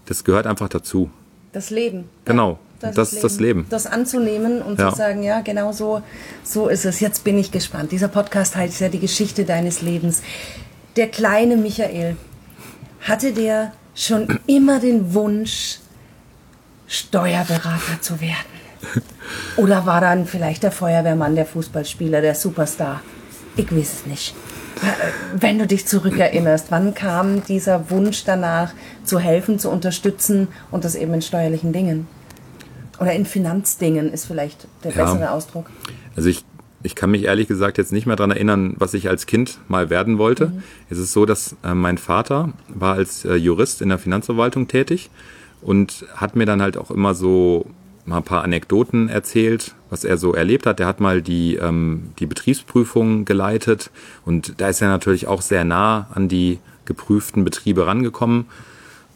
das 0.05 0.23
gehört 0.23 0.47
einfach 0.47 0.69
dazu. 0.69 1.09
Das 1.51 1.69
Leben. 1.69 2.05
Genau. 2.25 2.59
Das, 2.79 2.95
das 2.95 3.13
ist 3.13 3.23
das 3.23 3.39
Leben. 3.39 3.65
Das 3.69 3.87
anzunehmen 3.87 4.61
und 4.61 4.79
ja. 4.79 4.91
zu 4.91 4.97
sagen, 4.97 5.23
ja, 5.23 5.41
genau 5.41 5.71
so, 5.71 6.01
so 6.43 6.67
ist 6.67 6.85
es. 6.85 6.99
Jetzt 6.99 7.23
bin 7.23 7.37
ich 7.37 7.51
gespannt. 7.51 7.91
Dieser 7.91 8.09
Podcast 8.09 8.55
heißt 8.55 8.81
ja 8.81 8.89
die 8.89 8.99
Geschichte 8.99 9.45
deines 9.45 9.81
Lebens. 9.81 10.21
Der 10.97 11.07
kleine 11.07 11.55
Michael, 11.55 12.17
hatte 13.01 13.33
der 13.33 13.71
schon 13.93 14.39
immer 14.47 14.79
den 14.79 15.13
Wunsch, 15.13 15.79
Steuerberater 16.87 18.01
zu 18.01 18.19
werden? 18.21 18.55
Oder 19.57 19.85
war 19.85 20.01
dann 20.01 20.27
vielleicht 20.27 20.63
der 20.63 20.71
Feuerwehrmann, 20.71 21.35
der 21.35 21.45
Fußballspieler, 21.45 22.21
der 22.21 22.35
Superstar? 22.35 23.01
Ich 23.55 23.71
weiß 23.71 23.93
es 23.93 24.05
nicht. 24.05 24.35
Wenn 25.39 25.59
du 25.59 25.67
dich 25.67 25.85
zurückerinnerst, 25.85 26.67
wann 26.69 26.93
kam 26.93 27.43
dieser 27.43 27.89
Wunsch 27.89 28.23
danach, 28.25 28.73
zu 29.03 29.19
helfen, 29.19 29.59
zu 29.59 29.69
unterstützen 29.69 30.47
und 30.71 30.83
das 30.85 30.95
eben 30.95 31.13
in 31.13 31.21
steuerlichen 31.21 31.73
Dingen? 31.73 32.07
Oder 32.99 33.13
in 33.13 33.25
Finanzdingen 33.25 34.11
ist 34.11 34.25
vielleicht 34.25 34.67
der 34.83 34.91
ja. 34.91 35.03
bessere 35.03 35.31
Ausdruck. 35.31 35.69
Also 36.15 36.29
ich, 36.29 36.45
ich 36.83 36.95
kann 36.95 37.11
mich 37.11 37.23
ehrlich 37.23 37.47
gesagt 37.47 37.77
jetzt 37.77 37.91
nicht 37.91 38.05
mehr 38.05 38.15
daran 38.15 38.31
erinnern, 38.31 38.75
was 38.77 38.93
ich 38.93 39.09
als 39.09 39.25
Kind 39.25 39.59
mal 39.67 39.89
werden 39.89 40.17
wollte. 40.17 40.47
Mhm. 40.47 40.63
Es 40.89 40.97
ist 40.97 41.11
so, 41.11 41.25
dass 41.25 41.55
äh, 41.63 41.73
mein 41.73 41.97
Vater 41.97 42.53
war 42.67 42.95
als 42.95 43.25
äh, 43.25 43.35
Jurist 43.35 43.81
in 43.81 43.89
der 43.89 43.97
Finanzverwaltung 43.97 44.67
tätig 44.67 45.09
und 45.61 46.05
hat 46.15 46.35
mir 46.35 46.45
dann 46.45 46.61
halt 46.61 46.77
auch 46.77 46.91
immer 46.91 47.13
so 47.13 47.65
mal 48.05 48.17
ein 48.17 48.23
paar 48.23 48.43
Anekdoten 48.43 49.09
erzählt, 49.09 49.75
was 49.89 50.03
er 50.03 50.17
so 50.17 50.33
erlebt 50.33 50.65
hat. 50.65 50.79
Der 50.79 50.87
hat 50.87 50.99
mal 50.99 51.21
die, 51.21 51.55
ähm, 51.55 52.11
die 52.19 52.25
Betriebsprüfung 52.25 53.25
geleitet 53.25 53.89
und 54.25 54.59
da 54.61 54.69
ist 54.69 54.81
er 54.81 54.89
natürlich 54.89 55.27
auch 55.27 55.41
sehr 55.41 55.63
nah 55.63 56.07
an 56.13 56.27
die 56.27 56.59
geprüften 56.85 57.43
Betriebe 57.43 57.87
rangekommen. 57.87 58.45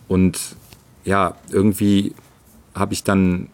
Und 0.07 0.55
ja, 1.05 1.35
irgendwie 1.51 2.13
habe 2.73 2.93
ich 2.93 3.03
dann 3.03 3.49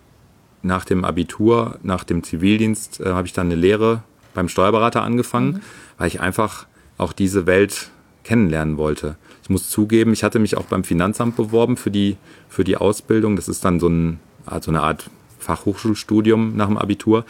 nach 0.61 0.85
dem 0.85 1.05
Abitur, 1.05 1.79
nach 1.83 2.03
dem 2.03 2.23
Zivildienst, 2.23 3.01
äh, 3.01 3.09
habe 3.09 3.27
ich 3.27 3.33
dann 3.33 3.47
eine 3.47 3.55
Lehre 3.55 4.03
beim 4.33 4.49
Steuerberater 4.49 5.03
angefangen, 5.03 5.53
mhm. 5.53 5.61
weil 5.97 6.07
ich 6.07 6.21
einfach 6.21 6.65
auch 6.97 7.13
diese 7.13 7.45
Welt 7.45 7.91
kennenlernen 8.23 8.77
wollte. 8.77 9.15
Ich 9.43 9.49
muss 9.49 9.69
zugeben, 9.69 10.13
ich 10.13 10.23
hatte 10.23 10.39
mich 10.39 10.57
auch 10.57 10.65
beim 10.65 10.83
Finanzamt 10.83 11.35
beworben 11.35 11.77
für 11.77 11.91
die, 11.91 12.17
für 12.49 12.63
die 12.63 12.77
Ausbildung. 12.77 13.35
Das 13.35 13.47
ist 13.47 13.63
dann 13.63 13.79
so, 13.79 13.87
ein, 13.87 14.19
so 14.61 14.71
eine 14.71 14.81
Art 14.81 15.09
Fachhochschulstudium 15.45 16.55
nach 16.55 16.67
dem 16.67 16.77
Abitur. 16.77 17.25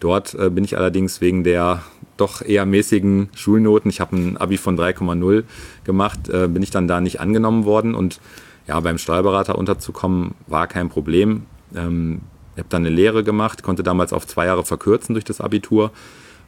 Dort 0.00 0.34
äh, 0.34 0.50
bin 0.50 0.64
ich 0.64 0.76
allerdings 0.76 1.20
wegen 1.20 1.44
der 1.44 1.82
doch 2.16 2.42
eher 2.42 2.66
mäßigen 2.66 3.30
Schulnoten, 3.34 3.88
ich 3.90 4.00
habe 4.00 4.16
ein 4.16 4.36
Abi 4.36 4.56
von 4.56 4.78
3,0 4.78 5.44
gemacht, 5.84 6.28
äh, 6.28 6.46
bin 6.46 6.62
ich 6.62 6.70
dann 6.70 6.86
da 6.86 7.00
nicht 7.00 7.20
angenommen 7.20 7.64
worden. 7.64 7.94
Und 7.94 8.20
ja, 8.66 8.78
beim 8.80 8.98
Steuerberater 8.98 9.58
unterzukommen 9.58 10.34
war 10.46 10.66
kein 10.66 10.88
Problem. 10.88 11.46
Ähm, 11.74 12.20
ich 12.54 12.60
habe 12.60 12.68
dann 12.68 12.82
eine 12.82 12.94
Lehre 12.94 13.24
gemacht, 13.24 13.62
konnte 13.62 13.82
damals 13.82 14.12
auf 14.12 14.26
zwei 14.26 14.46
Jahre 14.46 14.64
verkürzen 14.64 15.14
durch 15.14 15.24
das 15.24 15.40
Abitur 15.40 15.90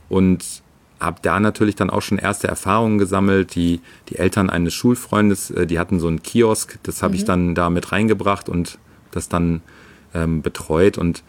und 0.09 0.45
habe 1.01 1.19
da 1.21 1.41
natürlich 1.41 1.75
dann 1.75 1.91
auch 1.91 2.01
schon 2.03 2.19
erste 2.19 2.49
Erfahrungen 2.49 2.99
gesammelt. 2.99 3.55
Die, 3.55 3.81
die 4.09 4.17
Eltern 4.17 4.51
eines 4.51 4.73
Schulfreundes, 4.75 5.51
äh, 5.51 5.67
die 5.67 5.79
hatten 5.79 5.99
so 5.99 6.07
einen 6.09 6.23
Kiosk, 6.23 6.79
das 6.85 7.03
habe 7.03 7.15
mhm. 7.15 7.19
ich 7.19 7.25
dann 7.25 7.55
da 7.55 7.71
mit 7.71 7.91
reingebracht 7.93 8.49
und 8.49 8.79
das 9.11 9.29
dann 9.29 9.63
ähm, 10.17 10.43
betreut 10.43 10.99
und 10.99 11.23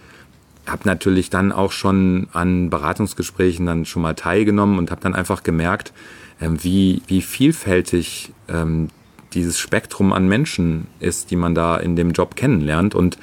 habe 0.65 0.82
natürlich 0.86 1.29
dann 1.29 1.51
auch 1.51 1.72
schon 1.72 2.27
an 2.34 2.70
Beratungsgesprächen 2.70 3.65
dann 3.65 3.86
schon 3.86 4.01
mal 4.01 4.15
teilgenommen 4.15 4.77
und 4.77 4.91
habe 4.91 5.01
dann 5.01 5.15
einfach 5.15 5.44
gemerkt, 5.44 5.94
ähm, 6.41 6.63
wie, 6.63 7.01
wie 7.08 7.22
vielfältig 7.22 8.32
ähm, 8.48 8.89
dieses 9.34 9.60
Spektrum 9.60 10.13
an 10.13 10.27
Menschen 10.27 10.88
ist, 11.00 11.32
die 11.32 11.36
man 11.36 11.53
da 11.53 11.77
in 11.77 11.96
dem 11.96 12.12
Job 12.12 12.36
kennenlernt 12.36 12.96
und 12.96 13.17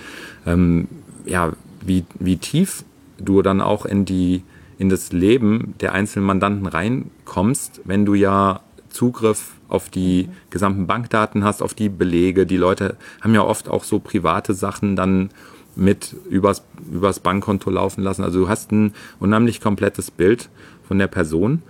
ähm, 0.47 0.88
ja, 1.25 1.52
wie, 1.80 2.04
wie 2.18 2.37
tief 2.37 2.85
du 3.18 3.42
dann 3.42 3.61
auch 3.61 3.87
in 3.87 4.04
die 4.04 4.42
in 4.76 4.88
das 4.88 5.12
Leben 5.12 5.75
der 5.80 5.92
einzelnen 5.92 6.26
Mandanten 6.26 6.66
reinkommst, 6.66 7.83
wenn 7.85 8.04
du 8.04 8.14
ja 8.14 8.61
Zugriff 8.88 9.52
auf 9.68 9.88
die 9.88 10.28
gesamten 10.50 10.87
Bankdaten 10.87 11.44
hast, 11.44 11.62
auf 11.62 11.75
die 11.75 11.88
Belege. 11.88 12.47
Die 12.47 12.56
Leute 12.56 12.97
haben 13.21 13.35
ja 13.35 13.42
oft 13.42 13.68
auch 13.68 13.85
so 13.85 13.99
private 13.99 14.54
Sachen 14.54 14.97
dann 14.97 15.30
mit 15.76 16.14
übers, 16.28 16.62
übers 16.90 17.21
Bankkonto 17.21 17.71
laufen 17.71 18.02
lassen. 18.02 18.25
Also 18.25 18.40
du 18.40 18.49
hast 18.49 18.73
ein 18.73 18.93
unheimlich 19.21 19.61
komplettes 19.61 20.11
Bild 20.11 20.49
von 20.87 20.99
der 20.99 21.09
Person. 21.09 21.62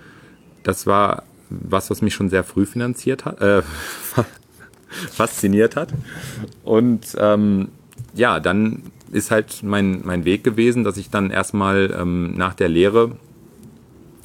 Das 0.63 0.87
war 0.87 1.25
was, 1.51 1.91
was 1.91 2.03
mich 2.03 2.15
schon 2.15 2.31
sehr 2.31 2.45
früh 2.45 2.67
finanziert 2.67 3.25
hat, 3.25 3.41
äh, 3.41 3.63
fasziniert 5.11 5.77
hat. 5.77 5.93
Und 6.65 7.17
ähm, 7.19 7.69
ja, 8.15 8.41
dann 8.41 8.83
ist 9.13 9.31
halt 9.31 9.63
mein, 9.63 10.03
mein 10.05 10.25
Weg 10.25 10.43
gewesen, 10.43 10.85
dass 10.85 10.97
ich 10.97 11.11
dann 11.11 11.31
erstmal 11.31 11.95
ähm, 11.99 12.35
nach 12.37 12.55
der 12.55 12.69
Lehre 12.69 13.17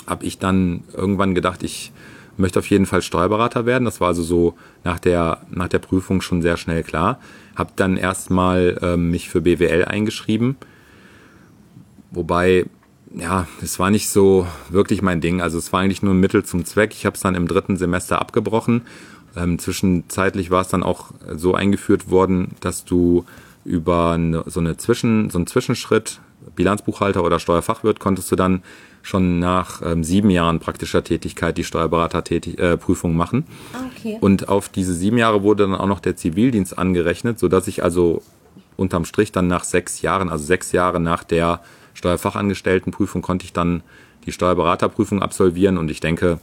habe 0.07 0.25
ich 0.25 0.39
dann 0.39 0.83
irgendwann 0.95 1.35
gedacht, 1.35 1.61
ich 1.61 1.91
möchte 2.39 2.59
auf 2.59 2.69
jeden 2.69 2.85
Fall 2.85 3.01
Steuerberater 3.01 3.65
werden. 3.65 3.85
Das 3.85 4.01
war 4.01 4.09
also 4.09 4.23
so 4.23 4.55
nach 4.83 4.99
der, 4.99 5.41
nach 5.49 5.67
der 5.67 5.79
Prüfung 5.79 6.21
schon 6.21 6.41
sehr 6.41 6.57
schnell 6.57 6.83
klar. 6.83 7.19
Habe 7.55 7.71
dann 7.75 7.97
erstmal 7.97 8.79
ähm, 8.81 9.11
mich 9.11 9.29
für 9.29 9.41
BWL 9.41 9.85
eingeschrieben. 9.85 10.57
Wobei, 12.11 12.65
ja, 13.15 13.47
es 13.61 13.79
war 13.79 13.91
nicht 13.91 14.09
so 14.09 14.47
wirklich 14.69 15.01
mein 15.01 15.21
Ding. 15.21 15.41
Also 15.41 15.57
es 15.57 15.71
war 15.73 15.81
eigentlich 15.81 16.01
nur 16.01 16.13
ein 16.13 16.19
Mittel 16.19 16.43
zum 16.43 16.65
Zweck. 16.65 16.93
Ich 16.93 17.05
habe 17.05 17.15
es 17.15 17.21
dann 17.21 17.35
im 17.35 17.47
dritten 17.47 17.77
Semester 17.77 18.19
abgebrochen. 18.19 18.83
Ähm, 19.35 19.59
zwischenzeitlich 19.59 20.49
war 20.49 20.61
es 20.61 20.69
dann 20.69 20.83
auch 20.83 21.11
so 21.35 21.53
eingeführt 21.53 22.09
worden, 22.09 22.55
dass 22.61 22.85
du 22.85 23.25
über 23.65 24.13
eine, 24.13 24.43
so, 24.47 24.59
eine 24.59 24.77
Zwischen, 24.77 25.29
so 25.29 25.37
einen 25.37 25.47
Zwischenschritt, 25.47 26.21
Bilanzbuchhalter 26.55 27.23
oder 27.23 27.39
Steuerfachwirt, 27.39 27.99
konntest 27.99 28.31
du 28.31 28.35
dann 28.35 28.63
schon 29.01 29.39
nach 29.39 29.81
ähm, 29.81 30.03
sieben 30.03 30.29
Jahren 30.29 30.59
praktischer 30.59 31.03
Tätigkeit 31.03 31.57
die 31.57 31.63
Steuerberaterprüfung 31.63 33.11
äh, 33.11 33.15
machen. 33.15 33.45
Ah, 33.73 33.77
okay. 33.95 34.17
Und 34.19 34.49
auf 34.49 34.69
diese 34.69 34.93
sieben 34.93 35.17
Jahre 35.17 35.43
wurde 35.43 35.63
dann 35.63 35.75
auch 35.75 35.87
noch 35.87 35.99
der 35.99 36.15
Zivildienst 36.15 36.77
angerechnet, 36.77 37.39
sodass 37.39 37.67
ich 37.67 37.83
also 37.83 38.21
unterm 38.75 39.05
Strich 39.05 39.31
dann 39.31 39.47
nach 39.47 39.63
sechs 39.63 40.01
Jahren, 40.01 40.29
also 40.29 40.43
sechs 40.43 40.71
Jahre 40.71 40.99
nach 40.99 41.23
der 41.23 41.61
Steuerfachangestelltenprüfung, 41.93 43.21
konnte 43.21 43.45
ich 43.45 43.53
dann 43.53 43.83
die 44.25 44.31
Steuerberaterprüfung 44.31 45.21
absolvieren. 45.21 45.77
Und 45.77 45.91
ich 45.91 45.99
denke, 45.99 46.39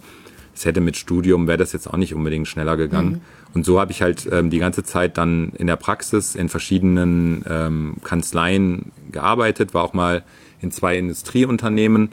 es 0.55 0.65
hätte 0.65 0.81
mit 0.81 0.97
Studium, 0.97 1.47
wäre 1.47 1.59
das 1.59 1.73
jetzt 1.73 1.87
auch 1.87 1.97
nicht 1.97 2.15
unbedingt 2.15 2.49
schneller 2.49 2.77
gegangen. 2.77 3.11
Mhm. 3.11 3.21
Und 3.55 3.65
so 3.65 3.81
habe 3.81 3.93
ich 3.93 4.03
halt 4.03 4.29
ähm, 4.31 4.51
die 4.51 4.59
ganze 4.59 4.85
Zeit 4.85 5.19
dann 5.19 5.53
in 5.57 5.67
der 5.67 5.77
Praxis 5.77 6.35
in 6.35 6.49
verschiedenen 6.49 7.45
ähm, 7.49 7.97
Kanzleien 8.03 8.93
gearbeitet, 9.13 9.73
war 9.73 9.85
auch 9.85 9.93
mal 9.93 10.25
in 10.61 10.71
zwei 10.71 10.97
Industrieunternehmen 10.99 12.11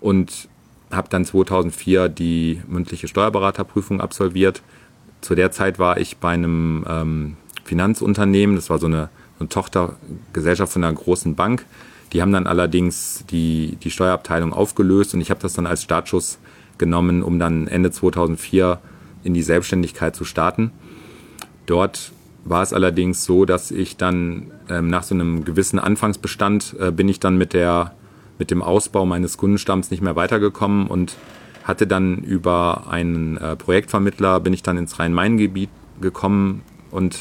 und 0.00 0.48
habe 0.90 1.08
dann 1.08 1.24
2004 1.24 2.08
die 2.08 2.62
mündliche 2.68 3.08
Steuerberaterprüfung 3.08 4.00
absolviert. 4.00 4.62
Zu 5.20 5.34
der 5.34 5.50
Zeit 5.50 5.78
war 5.78 5.98
ich 5.98 6.18
bei 6.18 6.30
einem 6.30 6.84
ähm, 6.88 7.36
Finanzunternehmen, 7.64 8.56
das 8.56 8.70
war 8.70 8.78
so 8.78 8.86
eine, 8.86 9.08
eine 9.40 9.48
Tochtergesellschaft 9.48 10.72
von 10.72 10.84
einer 10.84 10.94
großen 10.94 11.34
Bank. 11.34 11.66
Die 12.12 12.22
haben 12.22 12.32
dann 12.32 12.46
allerdings 12.46 13.24
die, 13.30 13.76
die 13.82 13.90
Steuerabteilung 13.90 14.52
aufgelöst 14.52 15.14
und 15.14 15.20
ich 15.20 15.30
habe 15.30 15.40
das 15.40 15.54
dann 15.54 15.66
als 15.66 15.82
Startschuss 15.82 16.38
genommen, 16.78 17.22
um 17.22 17.38
dann 17.38 17.66
Ende 17.66 17.90
2004 17.90 18.78
in 19.24 19.34
die 19.34 19.42
Selbstständigkeit 19.42 20.14
zu 20.14 20.24
starten. 20.24 20.70
Dort 21.66 22.12
war 22.44 22.62
es 22.62 22.72
allerdings 22.72 23.24
so, 23.24 23.44
dass 23.44 23.72
ich 23.72 23.96
dann 23.96 24.52
ähm, 24.68 24.88
nach 24.88 25.02
so 25.02 25.14
einem 25.14 25.44
gewissen 25.44 25.80
Anfangsbestand 25.80 26.76
äh, 26.78 26.92
bin 26.92 27.08
ich 27.08 27.18
dann 27.18 27.36
mit 27.36 27.52
der 27.52 27.92
mit 28.38 28.50
dem 28.50 28.62
Ausbau 28.62 29.06
meines 29.06 29.36
Kundenstamms 29.36 29.90
nicht 29.90 30.02
mehr 30.02 30.16
weitergekommen 30.16 30.86
und 30.86 31.16
hatte 31.64 31.86
dann 31.86 32.18
über 32.18 32.84
einen 32.88 33.36
äh, 33.38 33.56
Projektvermittler 33.56 34.40
bin 34.40 34.52
ich 34.52 34.62
dann 34.62 34.78
ins 34.78 34.98
Rhein-Main-Gebiet 34.98 35.70
gekommen 36.00 36.62
und 36.90 37.18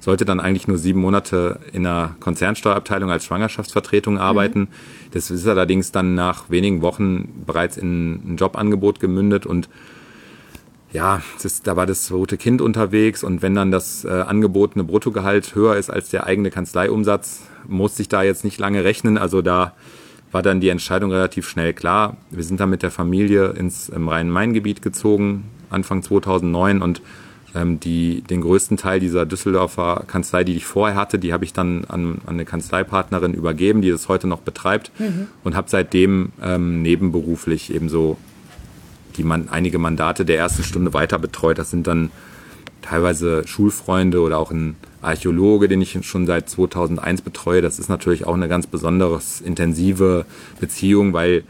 sollte 0.00 0.24
dann 0.24 0.40
eigentlich 0.40 0.68
nur 0.68 0.78
sieben 0.78 1.00
Monate 1.00 1.60
in 1.72 1.86
einer 1.86 2.14
Konzernsteuerabteilung 2.20 3.10
als 3.10 3.24
Schwangerschaftsvertretung 3.24 4.18
arbeiten. 4.18 4.60
Mhm. 4.60 4.68
Das 5.12 5.30
ist 5.30 5.46
allerdings 5.46 5.92
dann 5.92 6.14
nach 6.14 6.50
wenigen 6.50 6.82
Wochen 6.82 7.44
bereits 7.46 7.76
in 7.76 8.34
ein 8.34 8.36
Jobangebot 8.36 9.00
gemündet 9.00 9.46
und 9.46 9.68
ja, 10.92 11.22
ist, 11.42 11.66
da 11.66 11.76
war 11.76 11.86
das 11.86 12.12
rote 12.12 12.36
Kind 12.36 12.62
unterwegs 12.62 13.24
und 13.24 13.42
wenn 13.42 13.54
dann 13.54 13.72
das 13.72 14.04
äh, 14.04 14.10
angebotene 14.10 14.84
Bruttogehalt 14.84 15.54
höher 15.54 15.76
ist 15.76 15.90
als 15.90 16.10
der 16.10 16.24
eigene 16.24 16.50
Kanzleiumsatz, 16.50 17.42
musste 17.66 18.02
ich 18.02 18.08
da 18.08 18.22
jetzt 18.22 18.44
nicht 18.44 18.60
lange 18.60 18.84
rechnen. 18.84 19.18
Also 19.18 19.42
da 19.42 19.74
war 20.34 20.42
dann 20.42 20.60
die 20.60 20.68
Entscheidung 20.68 21.12
relativ 21.12 21.48
schnell 21.48 21.72
klar. 21.72 22.16
Wir 22.30 22.42
sind 22.42 22.58
dann 22.58 22.68
mit 22.68 22.82
der 22.82 22.90
Familie 22.90 23.50
ins 23.50 23.90
Rhein-Main-Gebiet 23.94 24.82
gezogen, 24.82 25.44
Anfang 25.70 26.02
2009 26.02 26.82
und 26.82 27.00
Ähm, 27.56 27.78
die, 27.78 28.22
den 28.22 28.40
größten 28.40 28.76
Teil 28.76 28.98
dieser 28.98 29.26
Düsseldorfer 29.26 30.02
Kanzlei, 30.08 30.42
die 30.42 30.56
ich 30.56 30.66
vorher 30.66 30.96
hatte, 30.96 31.20
die 31.20 31.32
habe 31.32 31.44
ich 31.44 31.52
dann 31.52 31.84
an, 31.84 32.18
an 32.26 32.34
eine 32.34 32.44
Kanzleipartnerin 32.44 33.32
übergeben, 33.32 33.80
die 33.80 33.92
das 33.92 34.08
heute 34.08 34.26
noch 34.26 34.40
betreibt 34.40 34.90
mhm. 34.98 35.28
und 35.44 35.54
habe 35.54 35.70
seitdem 35.70 36.32
ähm, 36.42 36.82
nebenberuflich 36.82 37.72
eben 37.72 37.88
so 37.88 38.16
die 39.16 39.22
man, 39.22 39.48
einige 39.48 39.78
Mandate 39.78 40.24
der 40.24 40.36
ersten 40.36 40.64
Stunde 40.64 40.92
weiter 40.94 41.20
betreut. 41.20 41.58
Das 41.58 41.70
sind 41.70 41.86
dann 41.86 42.10
teilweise 42.84 43.46
Schulfreunde 43.46 44.20
oder 44.20 44.38
auch 44.38 44.50
ein 44.50 44.76
Archäologe, 45.00 45.68
den 45.68 45.80
ich 45.80 45.98
schon 46.06 46.26
seit 46.26 46.48
2001 46.48 47.22
betreue. 47.22 47.62
Das 47.62 47.78
ist 47.78 47.88
natürlich 47.88 48.26
auch 48.26 48.34
eine 48.34 48.48
ganz 48.48 48.66
besonders 48.66 49.40
intensive 49.40 50.26
Beziehung, 50.60 51.12
weil 51.12 51.44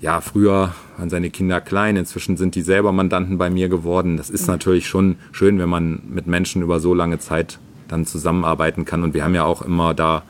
ja, 0.00 0.20
früher 0.20 0.74
waren 0.96 1.10
seine 1.10 1.30
Kinder 1.30 1.60
klein, 1.60 1.96
inzwischen 1.96 2.36
sind 2.36 2.54
die 2.54 2.62
selber 2.62 2.90
Mandanten 2.90 3.38
bei 3.38 3.50
mir 3.50 3.68
geworden. 3.68 4.16
Das 4.16 4.30
ist 4.30 4.42
mhm. 4.42 4.54
natürlich 4.54 4.88
schon 4.88 5.16
schön, 5.30 5.58
wenn 5.58 5.68
man 5.68 6.02
mit 6.08 6.26
Menschen 6.26 6.62
über 6.62 6.80
so 6.80 6.94
lange 6.94 7.18
Zeit 7.18 7.58
dann 7.88 8.06
zusammenarbeiten 8.06 8.84
kann. 8.84 9.02
Und 9.02 9.14
wir 9.14 9.24
haben 9.24 9.34
ja 9.34 9.44
auch 9.44 9.62
immer 9.62 9.94
da 9.94 10.22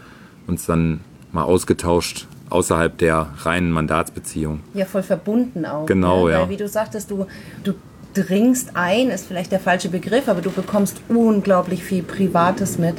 uns 0.46 0.66
dann 0.66 1.00
mal 1.32 1.44
ausgetauscht 1.44 2.26
außerhalb 2.50 2.98
der 2.98 3.28
reinen 3.42 3.70
Mandatsbeziehung. 3.70 4.60
Ja, 4.74 4.84
voll 4.84 5.04
verbunden 5.04 5.64
auch. 5.64 5.86
Genau, 5.86 6.26
ne? 6.26 6.32
ja. 6.32 6.40
Weil 6.42 6.50
wie 6.50 6.56
du 6.56 6.68
sagtest, 6.68 7.10
du, 7.10 7.26
du 7.62 7.74
dringst 8.14 8.70
ein, 8.74 9.10
ist 9.10 9.26
vielleicht 9.26 9.52
der 9.52 9.60
falsche 9.60 9.88
Begriff, 9.88 10.28
aber 10.28 10.40
du 10.40 10.50
bekommst 10.50 11.00
unglaublich 11.08 11.84
viel 11.84 12.02
Privates 12.02 12.78
mit. 12.78 12.96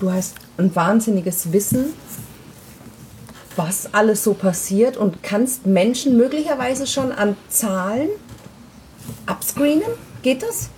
Du 0.00 0.12
hast 0.12 0.36
ein 0.58 0.74
wahnsinniges 0.74 1.52
Wissen 1.52 1.94
was 3.56 3.94
alles 3.94 4.22
so 4.22 4.34
passiert 4.34 4.96
und 4.96 5.22
kannst 5.22 5.66
Menschen 5.66 6.16
möglicherweise 6.16 6.86
schon 6.86 7.10
an 7.10 7.36
Zahlen 7.48 8.08
abscreenen? 9.24 9.88
Geht 10.22 10.42
das? 10.42 10.70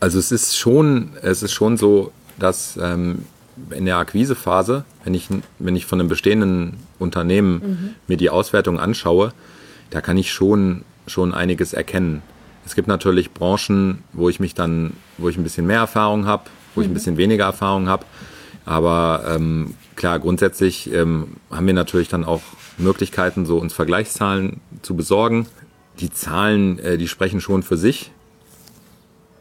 Also 0.00 0.18
es 0.18 0.32
ist 0.32 0.56
schon, 0.56 1.10
es 1.22 1.42
ist 1.42 1.52
schon 1.52 1.76
so, 1.76 2.12
dass 2.38 2.78
ähm, 2.80 3.24
in 3.70 3.84
der 3.84 3.96
Akquisephase, 3.96 4.84
wenn 5.04 5.14
ich, 5.14 5.28
wenn 5.58 5.76
ich 5.76 5.86
von 5.86 6.00
einem 6.00 6.08
bestehenden 6.08 6.76
Unternehmen 6.98 7.52
mhm. 7.52 7.94
mir 8.06 8.16
die 8.16 8.30
Auswertung 8.30 8.78
anschaue, 8.78 9.32
da 9.90 10.00
kann 10.00 10.16
ich 10.16 10.32
schon, 10.32 10.84
schon 11.08 11.34
einiges 11.34 11.72
erkennen. 11.72 12.22
Es 12.64 12.74
gibt 12.74 12.88
natürlich 12.88 13.32
Branchen, 13.32 14.02
wo 14.12 14.28
ich 14.28 14.40
mich 14.40 14.54
dann, 14.54 14.92
wo 15.16 15.28
ich 15.28 15.36
ein 15.36 15.42
bisschen 15.42 15.66
mehr 15.66 15.78
Erfahrung 15.78 16.26
habe, 16.26 16.44
wo 16.74 16.80
mhm. 16.80 16.82
ich 16.82 16.88
ein 16.88 16.90
mhm. 16.90 16.94
bisschen 16.94 17.16
weniger 17.16 17.44
Erfahrung 17.44 17.88
habe. 17.88 18.04
Aber 18.64 19.24
ähm, 19.26 19.74
klar, 19.96 20.18
grundsätzlich 20.18 20.92
ähm, 20.92 21.36
haben 21.50 21.66
wir 21.66 21.74
natürlich 21.74 22.08
dann 22.08 22.24
auch 22.24 22.42
Möglichkeiten, 22.76 23.46
so 23.46 23.58
uns 23.58 23.72
Vergleichszahlen 23.72 24.60
zu 24.82 24.94
besorgen. 24.94 25.46
Die 26.00 26.10
Zahlen, 26.10 26.78
äh, 26.78 26.98
die 26.98 27.08
sprechen 27.08 27.40
schon 27.40 27.62
für 27.62 27.76
sich. 27.76 28.12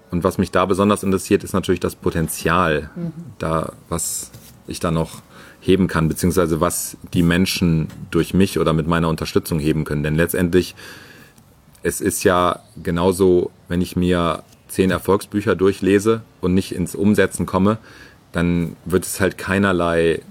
Und 0.10 0.24
was 0.24 0.38
mich 0.38 0.52
da 0.52 0.66
besonders 0.66 1.04
interessiert, 1.04 1.44
ist 1.44 1.54
natürlich 1.54 1.82
das 1.82 1.96
Potenzial, 1.96 2.90
mhm. 2.96 3.12
da 3.40 3.74
was 3.90 4.32
ich 4.68 4.80
da 4.80 4.92
noch 4.92 5.22
heben 5.60 5.88
kann, 5.88 6.08
beziehungsweise 6.08 6.62
was 6.62 6.98
die 7.14 7.24
Menschen 7.24 7.88
durch 8.12 8.34
mich 8.34 8.60
oder 8.60 8.74
mit 8.74 8.88
meiner 8.88 9.10
Unterstützung 9.10 9.60
heben 9.60 9.84
können. 9.84 10.04
Denn 10.04 10.16
letztendlich, 10.16 10.76
es 11.88 12.02
ist 12.02 12.26
ja 12.26 12.60
genauso, 12.84 13.50
wenn 13.70 13.80
ich 13.80 13.96
mir 13.96 14.44
zehn 14.68 14.92
Erfolgsbücher 14.92 15.56
durchlese 15.56 16.22
und 16.42 16.54
nicht 16.54 16.76
ins 16.76 16.96
Umsetzen 16.96 17.46
komme, 17.46 17.78
dann 18.34 18.76
wird 18.84 19.06
es 19.06 19.22
halt 19.22 19.38
keinerlei 19.38 20.22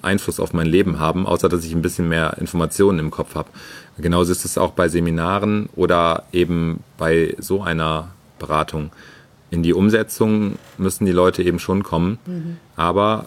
Einfluss 0.00 0.40
auf 0.40 0.54
mein 0.54 0.66
Leben 0.66 0.98
haben, 0.98 1.26
außer 1.26 1.50
dass 1.50 1.64
ich 1.64 1.74
ein 1.74 1.82
bisschen 1.82 2.08
mehr 2.08 2.38
Informationen 2.40 2.98
im 2.98 3.10
Kopf 3.10 3.34
habe. 3.34 3.50
Genauso 3.98 4.32
ist 4.32 4.46
es 4.46 4.56
auch 4.56 4.72
bei 4.72 4.88
Seminaren 4.88 5.68
oder 5.76 6.24
eben 6.32 6.80
bei 6.96 7.36
so 7.38 7.62
einer 7.62 8.08
Beratung. 8.38 8.90
In 9.50 9.62
die 9.62 9.74
Umsetzung 9.74 10.56
müssen 10.78 11.04
die 11.04 11.12
Leute 11.12 11.42
eben 11.42 11.58
schon 11.58 11.82
kommen, 11.82 12.18
mhm. 12.24 12.56
aber 12.74 13.26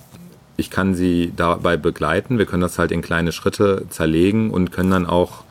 ich 0.58 0.72
kann 0.72 0.96
sie 0.96 1.34
dabei 1.36 1.78
begleiten. 1.78 2.40
Wir 2.40 2.48
können 2.48 2.62
das 2.62 2.80
halt 2.80 2.92
in 2.92 3.04
kleine 3.04 3.32
Schritte 3.32 3.86
zerlegen 3.90 4.50
und 4.50 4.72
können 4.72 4.90
dann 4.90 5.06
auch 5.06 5.44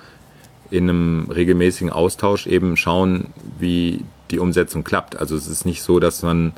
in 0.75 0.91
einem 0.91 1.31
regelmäßigen 1.31 1.91
Austausch 1.91 2.49
eben 2.49 2.77
schauen, 2.77 3.27
wie 3.61 4.05
die 4.33 4.41
Umsetzung 4.41 4.83
klappt. 4.83 5.17
Also 5.17 5.37
es 5.37 5.47
ist 5.47 5.65
nicht 5.65 5.83
so, 5.83 6.01
dass 6.01 6.23
man 6.23 6.53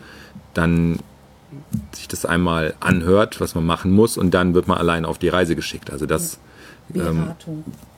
dann 0.54 1.00
sich 1.92 2.08
das 2.08 2.24
einmal 2.24 2.74
anhört, 2.80 3.40
was 3.40 3.54
man 3.54 3.66
machen 3.66 3.90
muss, 3.92 4.16
und 4.16 4.32
dann 4.32 4.54
wird 4.54 4.68
man 4.68 4.78
allein 4.78 5.04
auf 5.04 5.18
die 5.18 5.28
Reise 5.28 5.54
geschickt. 5.54 5.90
Also 5.90 6.06
das 6.06 6.38
ähm, 6.94 7.32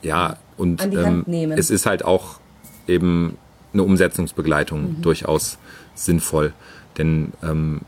ja 0.01 0.35
und 0.57 0.83
ähm, 0.83 1.23
es 1.55 1.69
ist 1.69 1.85
halt 1.85 2.03
auch 2.03 2.39
eben 2.87 3.37
eine 3.71 3.83
Umsetzungsbegleitung 3.83 4.97
mhm. 4.97 5.01
durchaus 5.01 5.57
sinnvoll, 5.95 6.53
denn 6.97 7.31
ähm, 7.41 7.81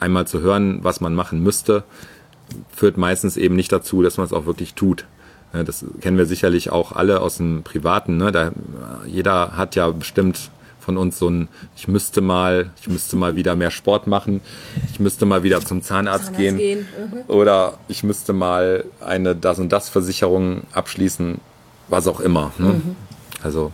einmal 0.00 0.26
zu 0.26 0.40
hören, 0.40 0.80
was 0.82 1.00
man 1.00 1.14
machen 1.14 1.42
müsste, 1.44 1.84
führt 2.74 2.96
meistens 2.96 3.36
eben 3.36 3.54
nicht 3.54 3.70
dazu, 3.70 4.02
dass 4.02 4.16
man 4.16 4.26
es 4.26 4.32
auch 4.32 4.46
wirklich 4.46 4.74
tut. 4.74 5.04
Das 5.52 5.84
kennen 6.00 6.18
wir 6.18 6.26
sicherlich 6.26 6.70
auch 6.70 6.92
alle 6.92 7.20
aus 7.20 7.38
dem 7.38 7.62
Privaten. 7.62 8.16
Ne? 8.18 8.32
Da, 8.32 8.52
jeder 9.06 9.56
hat 9.56 9.76
ja 9.76 9.90
bestimmt 9.90 10.50
von 10.88 10.96
uns 10.96 11.18
so 11.18 11.28
ein, 11.28 11.48
ich 11.76 11.86
müsste 11.86 12.22
mal, 12.22 12.70
ich 12.80 12.88
müsste 12.88 13.16
mal 13.16 13.36
wieder 13.36 13.54
mehr 13.56 13.70
Sport 13.70 14.06
machen, 14.06 14.40
ich 14.90 14.98
müsste 14.98 15.26
mal 15.26 15.42
wieder 15.42 15.60
zum 15.60 15.82
Zahnarzt, 15.82 16.26
Zahnarzt 16.26 16.38
gehen, 16.38 16.56
gehen. 16.56 16.78
Mhm. 16.80 17.30
oder 17.30 17.78
ich 17.88 18.04
müsste 18.04 18.32
mal 18.32 18.84
eine 19.00 19.36
das 19.36 19.58
und 19.58 19.70
das 19.70 19.90
Versicherung 19.90 20.62
abschließen, 20.72 21.42
was 21.88 22.08
auch 22.08 22.20
immer. 22.20 22.52
Ne? 22.56 22.68
Mhm. 22.68 22.96
Also 23.42 23.70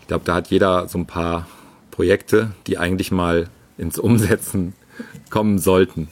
ich 0.00 0.06
glaube, 0.06 0.24
da 0.24 0.34
hat 0.34 0.46
jeder 0.48 0.88
so 0.88 0.98
ein 0.98 1.06
paar 1.06 1.48
Projekte, 1.90 2.52
die 2.68 2.78
eigentlich 2.78 3.10
mal 3.10 3.48
ins 3.76 3.98
Umsetzen 3.98 4.74
kommen 5.30 5.58
sollten. 5.58 6.08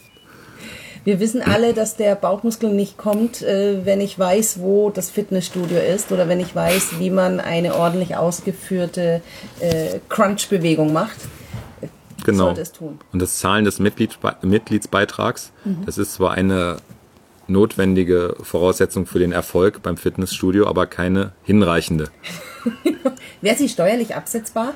Wir 1.04 1.20
wissen 1.20 1.42
alle, 1.42 1.72
dass 1.72 1.96
der 1.96 2.14
Bauchmuskel 2.14 2.70
nicht 2.70 2.98
kommt, 2.98 3.42
äh, 3.42 3.84
wenn 3.84 4.00
ich 4.00 4.18
weiß, 4.18 4.60
wo 4.60 4.90
das 4.90 5.10
Fitnessstudio 5.10 5.78
ist 5.78 6.12
oder 6.12 6.28
wenn 6.28 6.40
ich 6.40 6.54
weiß, 6.54 6.98
wie 6.98 7.10
man 7.10 7.40
eine 7.40 7.74
ordentlich 7.74 8.16
ausgeführte 8.16 9.22
äh, 9.60 9.98
Crunch-Bewegung 10.08 10.92
macht. 10.92 11.16
Genau. 12.24 12.50
Es. 12.52 12.72
Und 12.78 13.22
das 13.22 13.38
Zahlen 13.38 13.64
des 13.64 13.78
Mitgliedsbe 13.78 14.36
Mitgliedsbeitrags, 14.42 15.52
mhm. 15.64 15.84
das 15.86 15.96
ist 15.96 16.14
zwar 16.14 16.32
eine 16.32 16.76
notwendige 17.46 18.36
Voraussetzung 18.42 19.06
für 19.06 19.18
den 19.18 19.32
Erfolg 19.32 19.82
beim 19.82 19.96
Fitnessstudio, 19.96 20.66
aber 20.66 20.86
keine 20.86 21.32
hinreichende. 21.42 22.10
Wäre 23.40 23.56
sie 23.56 23.68
steuerlich 23.68 24.14
absetzbar? 24.14 24.74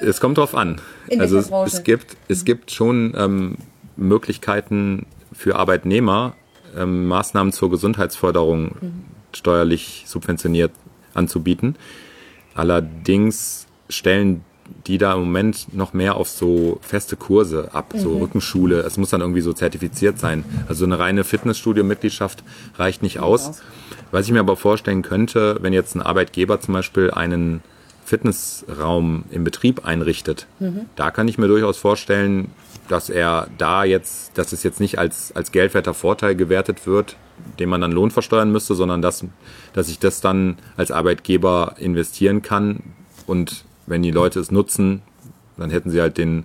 es 0.00 0.20
kommt 0.20 0.38
drauf 0.38 0.54
an. 0.54 0.80
Also 1.18 1.38
es 1.38 1.82
gibt, 1.82 2.16
es 2.28 2.44
gibt 2.44 2.70
schon 2.70 3.14
ähm, 3.16 3.58
Möglichkeiten 3.96 5.06
für 5.32 5.56
Arbeitnehmer, 5.56 6.34
ähm, 6.76 7.06
Maßnahmen 7.06 7.52
zur 7.52 7.70
Gesundheitsförderung 7.70 8.76
mhm. 8.80 9.04
steuerlich 9.32 10.04
subventioniert 10.06 10.72
anzubieten. 11.14 11.76
Allerdings 12.54 13.66
stellen 13.88 14.44
die 14.86 14.98
da 14.98 15.14
im 15.14 15.20
Moment 15.20 15.74
noch 15.74 15.92
mehr 15.92 16.16
auf 16.16 16.28
so 16.28 16.78
feste 16.82 17.16
Kurse 17.16 17.70
ab, 17.72 17.94
mhm. 17.94 17.98
so 17.98 18.18
Rückenschule. 18.18 18.80
Es 18.80 18.96
muss 18.96 19.10
dann 19.10 19.20
irgendwie 19.20 19.40
so 19.40 19.52
zertifiziert 19.52 20.18
sein. 20.18 20.44
Also 20.68 20.84
eine 20.84 20.98
reine 20.98 21.24
Fitnessstudio-Mitgliedschaft 21.24 22.42
reicht 22.76 23.02
nicht 23.02 23.20
aus. 23.20 23.62
Was 24.10 24.26
ich 24.26 24.32
mir 24.32 24.40
aber 24.40 24.56
vorstellen 24.56 25.02
könnte, 25.02 25.58
wenn 25.60 25.72
jetzt 25.72 25.94
ein 25.94 26.02
Arbeitgeber 26.02 26.60
zum 26.60 26.74
Beispiel 26.74 27.10
einen 27.10 27.62
Fitnessraum 28.04 29.24
im 29.30 29.44
Betrieb 29.44 29.84
einrichtet, 29.86 30.46
mhm. 30.58 30.86
da 30.96 31.10
kann 31.10 31.28
ich 31.28 31.38
mir 31.38 31.48
durchaus 31.48 31.78
vorstellen, 31.78 32.50
dass 32.88 33.10
er 33.10 33.48
da 33.58 33.84
jetzt, 33.84 34.36
dass 34.36 34.52
es 34.52 34.62
jetzt 34.62 34.80
nicht 34.80 34.98
als, 34.98 35.34
als 35.34 35.52
geldwerter 35.52 35.94
Vorteil 35.94 36.34
gewertet 36.34 36.86
wird, 36.86 37.16
den 37.58 37.68
man 37.68 37.80
dann 37.80 37.92
Lohn 37.92 38.10
versteuern 38.10 38.50
müsste, 38.52 38.74
sondern 38.74 39.02
dass, 39.02 39.24
dass 39.72 39.88
ich 39.88 39.98
das 39.98 40.20
dann 40.20 40.58
als 40.76 40.90
Arbeitgeber 40.90 41.76
investieren 41.78 42.42
kann 42.42 42.82
und 43.26 43.64
wenn 43.86 44.02
die 44.02 44.10
Leute 44.10 44.40
es 44.40 44.50
nutzen, 44.50 45.02
dann 45.56 45.70
hätten 45.70 45.90
sie 45.90 46.00
halt 46.00 46.18
den 46.18 46.44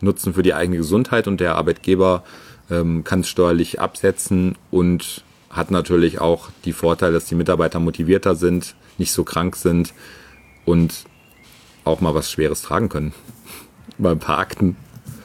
Nutzen 0.00 0.34
für 0.34 0.42
die 0.42 0.54
eigene 0.54 0.78
Gesundheit 0.78 1.28
und 1.28 1.40
der 1.40 1.56
Arbeitgeber 1.56 2.24
ähm, 2.70 3.04
kann 3.04 3.20
es 3.20 3.28
steuerlich 3.28 3.80
absetzen 3.80 4.56
und 4.70 5.22
hat 5.50 5.70
natürlich 5.70 6.20
auch 6.20 6.48
die 6.64 6.72
Vorteile, 6.72 7.12
dass 7.12 7.26
die 7.26 7.34
Mitarbeiter 7.34 7.78
motivierter 7.78 8.34
sind, 8.34 8.74
nicht 8.98 9.12
so 9.12 9.24
krank 9.24 9.56
sind 9.56 9.94
und 10.64 11.04
auch 11.84 12.00
mal 12.00 12.14
was 12.14 12.30
Schweres 12.30 12.62
tragen 12.62 12.88
können. 12.88 13.12
Mal 13.98 14.12
ein 14.12 14.18
paar 14.18 14.38
Akten. 14.38 14.76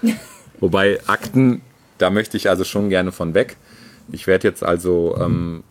Wobei 0.59 0.99
Akten, 1.07 1.61
da 1.97 2.09
möchte 2.09 2.37
ich 2.37 2.49
also 2.49 2.63
schon 2.63 2.89
gerne 2.89 3.11
von 3.11 3.33
weg. 3.33 3.57
Ich 4.11 4.27
werde 4.27 4.47
jetzt 4.47 4.63
also 4.63 5.17
ähm, 5.19 5.63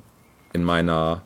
in 0.53 0.65
meiner, 0.65 1.23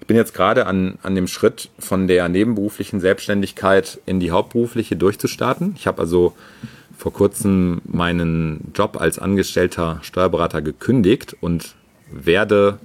ich 0.00 0.06
bin 0.06 0.16
jetzt 0.16 0.34
gerade 0.34 0.66
an, 0.66 0.98
an 1.02 1.14
dem 1.14 1.26
Schritt 1.26 1.70
von 1.78 2.06
der 2.06 2.28
nebenberuflichen 2.28 3.00
Selbstständigkeit 3.00 4.00
in 4.06 4.20
die 4.20 4.30
hauptberufliche 4.30 4.96
durchzustarten. 4.96 5.74
Ich 5.76 5.86
habe 5.86 6.00
also 6.00 6.34
vor 6.96 7.12
kurzem 7.12 7.82
meinen 7.84 8.72
Job 8.74 9.00
als 9.00 9.18
angestellter 9.18 10.00
Steuerberater 10.02 10.62
gekündigt 10.62 11.36
und 11.40 11.74
werde 12.10 12.78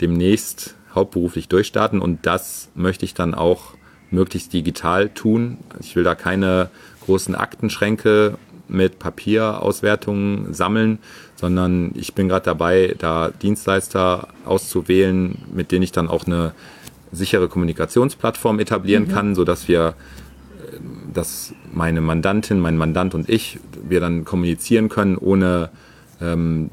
demnächst 0.00 0.74
hauptberuflich 0.94 1.48
durchstarten 1.48 2.00
und 2.00 2.26
das 2.26 2.68
möchte 2.74 3.04
ich 3.04 3.14
dann 3.14 3.34
auch 3.34 3.74
möglichst 4.10 4.52
digital 4.52 5.08
tun. 5.10 5.58
Ich 5.80 5.96
will 5.96 6.04
da 6.04 6.14
keine 6.14 6.70
großen 7.04 7.34
Aktenschränke 7.34 8.36
mit 8.68 8.98
Papierauswertungen 8.98 10.52
sammeln, 10.52 10.98
sondern 11.36 11.92
ich 11.94 12.14
bin 12.14 12.28
gerade 12.28 12.44
dabei, 12.44 12.94
da 12.98 13.30
Dienstleister 13.30 14.28
auszuwählen, 14.44 15.38
mit 15.52 15.70
denen 15.70 15.82
ich 15.82 15.92
dann 15.92 16.08
auch 16.08 16.26
eine 16.26 16.52
sichere 17.12 17.48
Kommunikationsplattform 17.48 18.58
etablieren 18.58 19.04
mhm. 19.04 19.12
kann, 19.12 19.34
sodass 19.34 19.68
wir, 19.68 19.94
äh, 20.72 20.78
dass 21.12 21.54
meine 21.72 22.00
Mandantin, 22.00 22.58
mein 22.58 22.76
Mandant 22.76 23.14
und 23.14 23.28
ich, 23.28 23.60
wir 23.88 24.00
dann 24.00 24.24
kommunizieren 24.24 24.88
können, 24.88 25.16
ohne 25.16 25.70
ähm, 26.20 26.70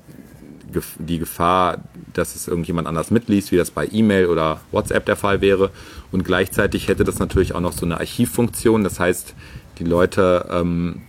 die 1.00 1.20
Gefahr, 1.20 1.80
dass 2.14 2.36
es 2.36 2.48
irgendjemand 2.48 2.88
anders 2.88 3.12
mitliest, 3.12 3.52
wie 3.52 3.58
das 3.58 3.72
bei 3.72 3.88
E-Mail 3.92 4.28
oder 4.28 4.62
WhatsApp 4.72 5.06
der 5.06 5.16
Fall 5.16 5.42
wäre. 5.42 5.72
Und 6.12 6.24
gleichzeitig 6.24 6.88
hätte 6.88 7.04
das 7.04 7.20
natürlich 7.20 7.56
auch 7.56 7.62
noch 7.62 7.74
so 7.74 7.86
eine 7.86 8.00
Archivfunktion. 8.00 8.84
Das 8.84 9.00
heißt, 9.00 9.36
die 9.80 9.84
Leute 9.84 10.48
ähm, 10.52 11.02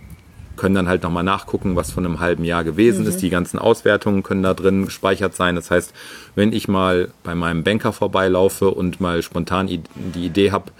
können 0.57 0.75
dann 0.75 0.89
halt 0.89 1.03
nochmal 1.03 1.25
nachgucken, 1.25 1.77
was 1.77 1.91
von 1.91 2.05
einem 2.05 2.21
halben 2.21 2.45
Jahr 2.45 2.65
gewesen 2.65 3.03
mhm. 3.03 3.09
ist. 3.09 3.23
Die 3.23 3.31
ganzen 3.31 3.59
Auswertungen 3.59 4.23
können 4.23 4.43
da 4.43 4.55
drin 4.55 4.85
gespeichert 4.85 5.35
sein. 5.35 5.57
Das 5.57 5.71
heißt, 5.71 5.93
wenn 6.35 6.53
ich 6.53 6.69
mal 6.69 7.11
bei 7.23 7.35
meinem 7.35 7.65
Banker 7.65 7.93
vorbeilaufe 7.93 8.71
und 8.71 9.01
mal 9.01 9.23
spontan 9.23 9.67
die 9.67 10.27
Idee 10.27 10.51
habe, 10.53 10.73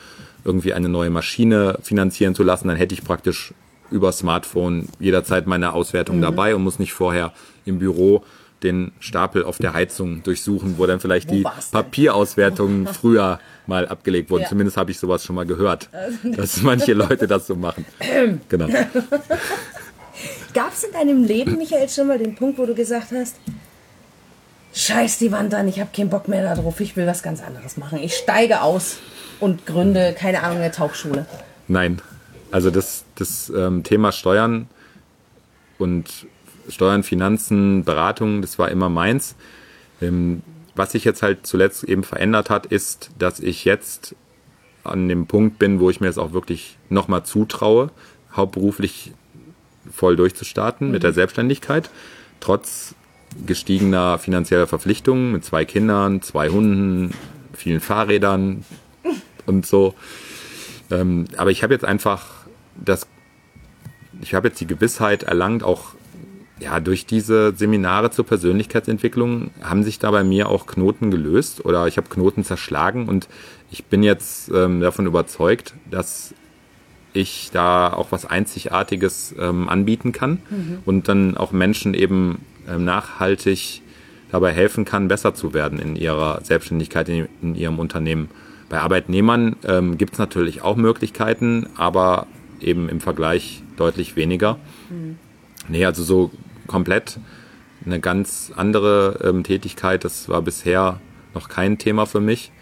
irgendwie 0.45 0.75
eine 0.75 0.89
neue 0.89 1.11
Maschine 1.11 1.79
finanzieren 1.83 2.35
zu 2.35 2.43
lassen, 2.43 2.69
dann 2.69 2.77
hätte 2.77 2.95
ich 2.95 3.05
praktisch 3.05 3.55
über 3.91 4.13
Smartphone 4.13 4.89
jederzeit 4.99 5.47
meine 5.47 5.73
Auswertung 5.73 6.19
mhm. 6.19 6.23
dabei 6.23 6.55
und 6.55 6.63
muss 6.63 6.79
nicht 6.79 6.93
vorher 6.93 7.33
im 7.65 7.79
Büro 7.79 8.25
den 8.65 8.93
Stapel 8.99 9.45
auf 9.45 9.59
der 9.59 9.75
Heizung 9.75 10.23
durchsuchen, 10.23 10.79
wo 10.79 10.87
dann 10.87 10.99
vielleicht 10.99 11.29
wo 11.29 11.35
die 11.35 11.45
Papierauswertungen 11.71 12.87
früher 12.93 13.39
mal 13.67 13.87
abgelegt 13.87 14.31
wurden. 14.31 14.43
Ja. 14.43 14.49
Zumindest 14.49 14.77
habe 14.77 14.91
ich 14.91 14.99
sowas 14.99 15.25
schon 15.25 15.37
mal 15.37 15.47
gehört, 15.47 15.89
dass 16.37 16.63
manche 16.63 16.95
Leute 16.95 17.27
das 17.27 17.47
so 17.47 17.55
machen. 17.55 17.85
genau. 18.49 18.67
Gab 20.55 20.73
es 20.73 20.85
in 20.85 20.93
deinem 20.93 21.25
Leben, 21.25 21.57
Michael, 21.57 21.89
schon 21.89 22.07
mal 22.07 22.19
den 22.19 22.35
Punkt, 22.35 22.59
wo 22.59 22.67
du 22.67 22.75
gesagt 22.75 23.09
hast, 23.13 23.37
scheiß 24.73 25.19
die 25.19 25.33
Wand 25.33 25.53
an, 25.55 25.69
ich 25.69 25.81
habe 25.81 25.91
keinen 25.95 26.11
Bock 26.11 26.29
mehr 26.29 26.43
darauf, 26.43 26.81
ich 26.81 26.97
will 26.97 27.07
was 27.07 27.23
ganz 27.23 27.43
anderes 27.43 27.77
machen. 27.77 27.99
Ich 28.01 28.15
steige 28.15 28.63
aus 28.63 28.99
und 29.41 29.67
gründe, 29.67 30.15
keine 30.17 30.43
Ahnung, 30.43 30.59
eine 30.59 30.71
Tauchschule. 30.71 31.27
Nein. 31.69 32.01
Also 32.51 32.71
das, 32.71 33.05
das 33.17 33.51
ähm, 33.55 33.83
Thema 33.83 34.13
Steuern 34.13 34.69
und 35.79 36.29
Steuern, 36.69 37.03
Finanzen, 37.03 37.85
Beratung, 37.85 38.41
das 38.41 38.59
war 38.59 38.71
immer 38.71 38.89
meins. 38.89 39.37
Ähm, 40.01 40.43
was 40.75 40.93
sich 40.93 41.05
jetzt 41.05 41.23
halt 41.23 41.47
zuletzt 41.47 41.85
eben 41.85 42.03
verändert 42.03 42.51
hat, 42.51 42.67
ist, 42.67 43.11
dass 43.19 43.41
ich 43.41 43.65
jetzt 43.65 44.17
an 44.83 45.09
dem 45.09 45.27
Punkt 45.27 45.59
bin, 45.59 45.81
wo 45.81 45.89
ich 45.91 46.01
mir 46.01 46.09
es 46.09 46.19
auch 46.19 46.33
wirklich 46.33 46.79
nochmal 46.89 47.25
zutraue, 47.25 47.91
hauptberuflich 48.35 49.13
voll 49.91 50.17
durchzustarten 50.17 50.89
mhm. 50.89 50.93
mit 50.93 51.03
der 51.03 51.11
mhm. 51.11 51.17
Selbstständigkeit, 51.17 51.91
trotz 52.41 52.95
gestiegener 53.47 54.19
finanzieller 54.19 54.67
Verpflichtungen 54.67 55.33
mit 55.33 55.45
zwei 55.45 55.65
Kindern, 55.65 56.23
zwei 56.23 56.51
Hunden, 56.51 57.13
vielen 57.53 57.81
Fahrrädern 57.81 58.65
und 59.47 59.67
so. 59.67 59.95
Ähm, 60.91 61.27
aber 61.37 61.51
ich 61.51 61.63
habe 61.63 61.73
jetzt 61.73 61.85
einfach 61.85 62.27
das, 62.77 63.07
ich 64.21 64.35
habe 64.35 64.49
jetzt 64.49 64.61
die 64.61 64.67
Gewissheit 64.67 65.25
erlangt, 65.25 65.63
auch 65.63 65.95
ja, 66.61 66.81
durch 66.81 67.07
diese 67.07 67.53
Seminare 67.57 68.11
zur 68.11 68.27
Persönlichkeitsentwicklung 68.27 69.51
haben 69.63 69.83
sich 69.83 69.99
da 69.99 70.11
bei 70.11 70.23
mir 70.23 70.49
auch 70.49 70.67
Knoten 70.67 71.11
gelöst 71.11 71.65
oder 71.65 71.87
ich 71.89 71.97
habe 71.97 72.09
Knoten 72.09 72.45
zerschlagen 72.45 73.09
und 73.09 73.29
ich 73.71 73.85
bin 73.87 74.03
jetzt 74.03 74.51
ähm, 74.55 74.81
davon 74.81 75.07
überzeugt, 75.07 75.75
dass 75.91 76.33
ich 77.13 77.51
da 77.53 77.93
auch 77.93 78.13
was 78.13 78.25
Einzigartiges 78.25 79.35
ähm, 79.39 79.69
anbieten 79.69 80.13
kann 80.13 80.43
mhm. 80.51 80.79
und 80.85 81.09
dann 81.09 81.37
auch 81.37 81.53
Menschen 81.53 81.95
eben 81.95 82.41
ähm, 82.69 82.85
nachhaltig 82.85 83.83
dabei 84.31 84.53
helfen 84.53 84.85
kann, 84.85 85.09
besser 85.09 85.35
zu 85.35 85.55
werden 85.55 85.79
in 85.79 85.97
ihrer 85.97 86.41
Selbstständigkeit, 86.43 87.09
in, 87.09 87.29
in 87.43 87.55
ihrem 87.55 87.79
Unternehmen. 87.79 88.31
Bei 88.69 88.81
Arbeitnehmern 88.81 89.57
ähm, 89.65 89.99
gibt 89.99 90.15
es 90.15 90.19
natürlich 90.19 90.63
auch 90.63 90.77
Möglichkeiten, 90.77 91.67
aber 91.77 92.27
eben 92.61 92.89
im 92.89 93.01
Vergleich 93.01 93.63
deutlich 93.77 94.17
weniger. 94.17 94.59
Mhm. 94.91 95.19
Nee, 95.69 95.85
also 95.85 96.03
so 96.03 96.31
komplett 96.67 97.19
eine 97.85 98.01
ganz 98.01 98.53
andere 98.55 99.21
ähm, 99.23 99.45
Tätigkeit. 99.45 100.05
Das 100.05 100.29
war 100.29 100.43
bisher 100.43 101.01
noch 101.35 101.49
kein 101.49 101.79
Thema 101.79 102.07
für 102.07 102.21
mich. 102.21 102.53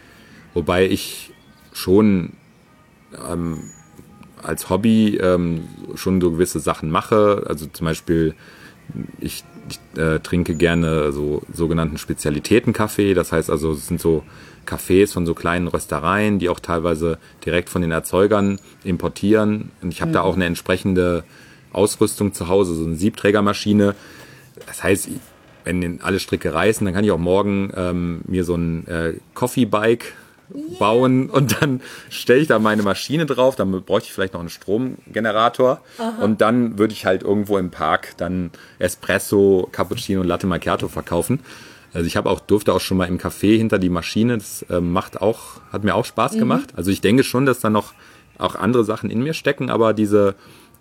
Wobei 0.55 0.87
ich 0.87 1.33
schon 1.73 2.33
ähm, 3.29 3.71
als 4.43 4.71
Hobby 4.71 5.17
ähm, 5.17 5.69
schon 5.95 6.21
so 6.21 6.33
gewisse 6.33 6.61
Sachen 6.61 6.91
mache. 6.91 7.45
Also 7.47 7.67
zum 7.67 7.87
Beispiel, 7.87 8.35
ich, 9.21 9.45
ich 9.69 10.01
äh, 10.01 10.19
trinke 10.19 10.55
gerne 10.55 11.13
so 11.13 11.43
sogenannten 11.53 11.99
Spezialitätenkaffee. 11.99 13.15
Das 13.15 13.33
heißt 13.33 13.51
also, 13.51 13.73
es 13.73 13.87
sind 13.87 14.01
so 14.01 14.25
Cafés 14.67 15.13
von 15.13 15.27
so 15.27 15.35
kleinen 15.35 15.69
Röstereien, 15.69 16.39
die 16.39 16.49
auch 16.49 16.61
teilweise 16.61 17.19
direkt 17.45 17.69
von 17.69 17.83
den 17.83 17.91
Erzeugern 17.93 18.59
importieren. 18.85 19.71
Und 19.81 19.93
ich 19.93 20.01
habe 20.01 20.11
mhm. 20.11 20.15
da 20.15 20.23
auch 20.23 20.35
eine 20.35 20.47
entsprechende 20.47 21.25
Ausrüstung 21.73 22.33
zu 22.33 22.49
Hause, 22.49 22.75
so 22.75 22.85
eine 22.85 22.97
Siebträgermaschine. 22.97 23.95
Das 24.67 24.83
heißt, 24.83 25.09
wenn 25.65 26.01
alle 26.03 26.21
Stricke 26.21 26.53
reißen, 26.53 26.85
dann 26.85 26.95
kann 26.95 27.05
ich 27.05 27.11
auch 27.11 27.19
morgen 27.19 27.73
ähm, 27.77 28.21
mir 28.27 28.45
so 28.45 28.55
ein 28.55 28.87
äh, 28.87 29.15
Coffee 29.35 29.65
Bike 29.65 30.15
yeah. 30.55 30.79
bauen 30.79 31.31
und 31.31 31.63
dann 31.63 31.81
stelle 32.11 32.41
ich 32.41 32.49
da 32.49 32.59
meine 32.59 32.83
Maschine 32.83 33.27
drauf, 33.27 33.57
dann 33.57 33.71
bräuchte 33.71 34.09
ich 34.09 34.13
vielleicht 34.13 34.35
noch 34.35 34.41
einen 34.41 34.49
Stromgenerator 34.49 35.81
Aha. 35.99 36.23
und 36.23 36.41
dann 36.41 36.79
würde 36.79 36.93
ich 36.93 37.07
halt 37.07 37.23
irgendwo 37.23 37.59
im 37.59 37.71
Park 37.71 38.15
dann 38.17 38.51
Espresso, 38.79 39.69
Cappuccino 39.73 40.21
und 40.21 40.27
Latte 40.27 40.47
Macchiato 40.47 40.89
verkaufen. 40.89 41.41
Also 41.95 42.07
ich 42.07 42.17
habe 42.17 42.31
auch 42.31 42.41
durfte 42.41 42.73
auch 42.73 42.81
schon 42.81 42.97
mal 42.97 43.07
im 43.07 43.19
Café 43.19 43.57
hinter 43.57 43.79
die 43.79 43.91
Maschine. 43.91 44.39
Das 44.39 44.63
äh, 44.71 44.81
macht 44.81 45.21
auch 45.21 45.61
hat 45.71 45.85
mir 45.85 45.95
auch 45.95 46.07
Spaß 46.07 46.35
mhm. 46.35 46.39
gemacht. 46.39 46.71
Also 46.75 46.91
ich 46.91 47.01
denke 47.01 47.23
schon, 47.23 47.47
dass 47.47 47.61
da 47.61 47.71
noch 47.71 47.93
auch 48.39 48.55
andere 48.55 48.85
Sachen 48.85 49.11
in 49.11 49.23
mir 49.23 49.35
stecken, 49.35 49.71
aber 49.71 49.93
diese 49.93 50.35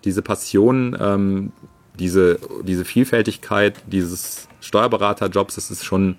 diese 0.04 0.22
Passion, 0.22 0.96
ähm, 1.00 1.52
diese, 1.98 2.38
diese 2.64 2.84
Vielfältigkeit 2.84 3.74
dieses 3.86 4.48
Steuerberaterjobs, 4.60 5.56
das 5.56 5.70
ist 5.70 5.84
schon 5.84 6.16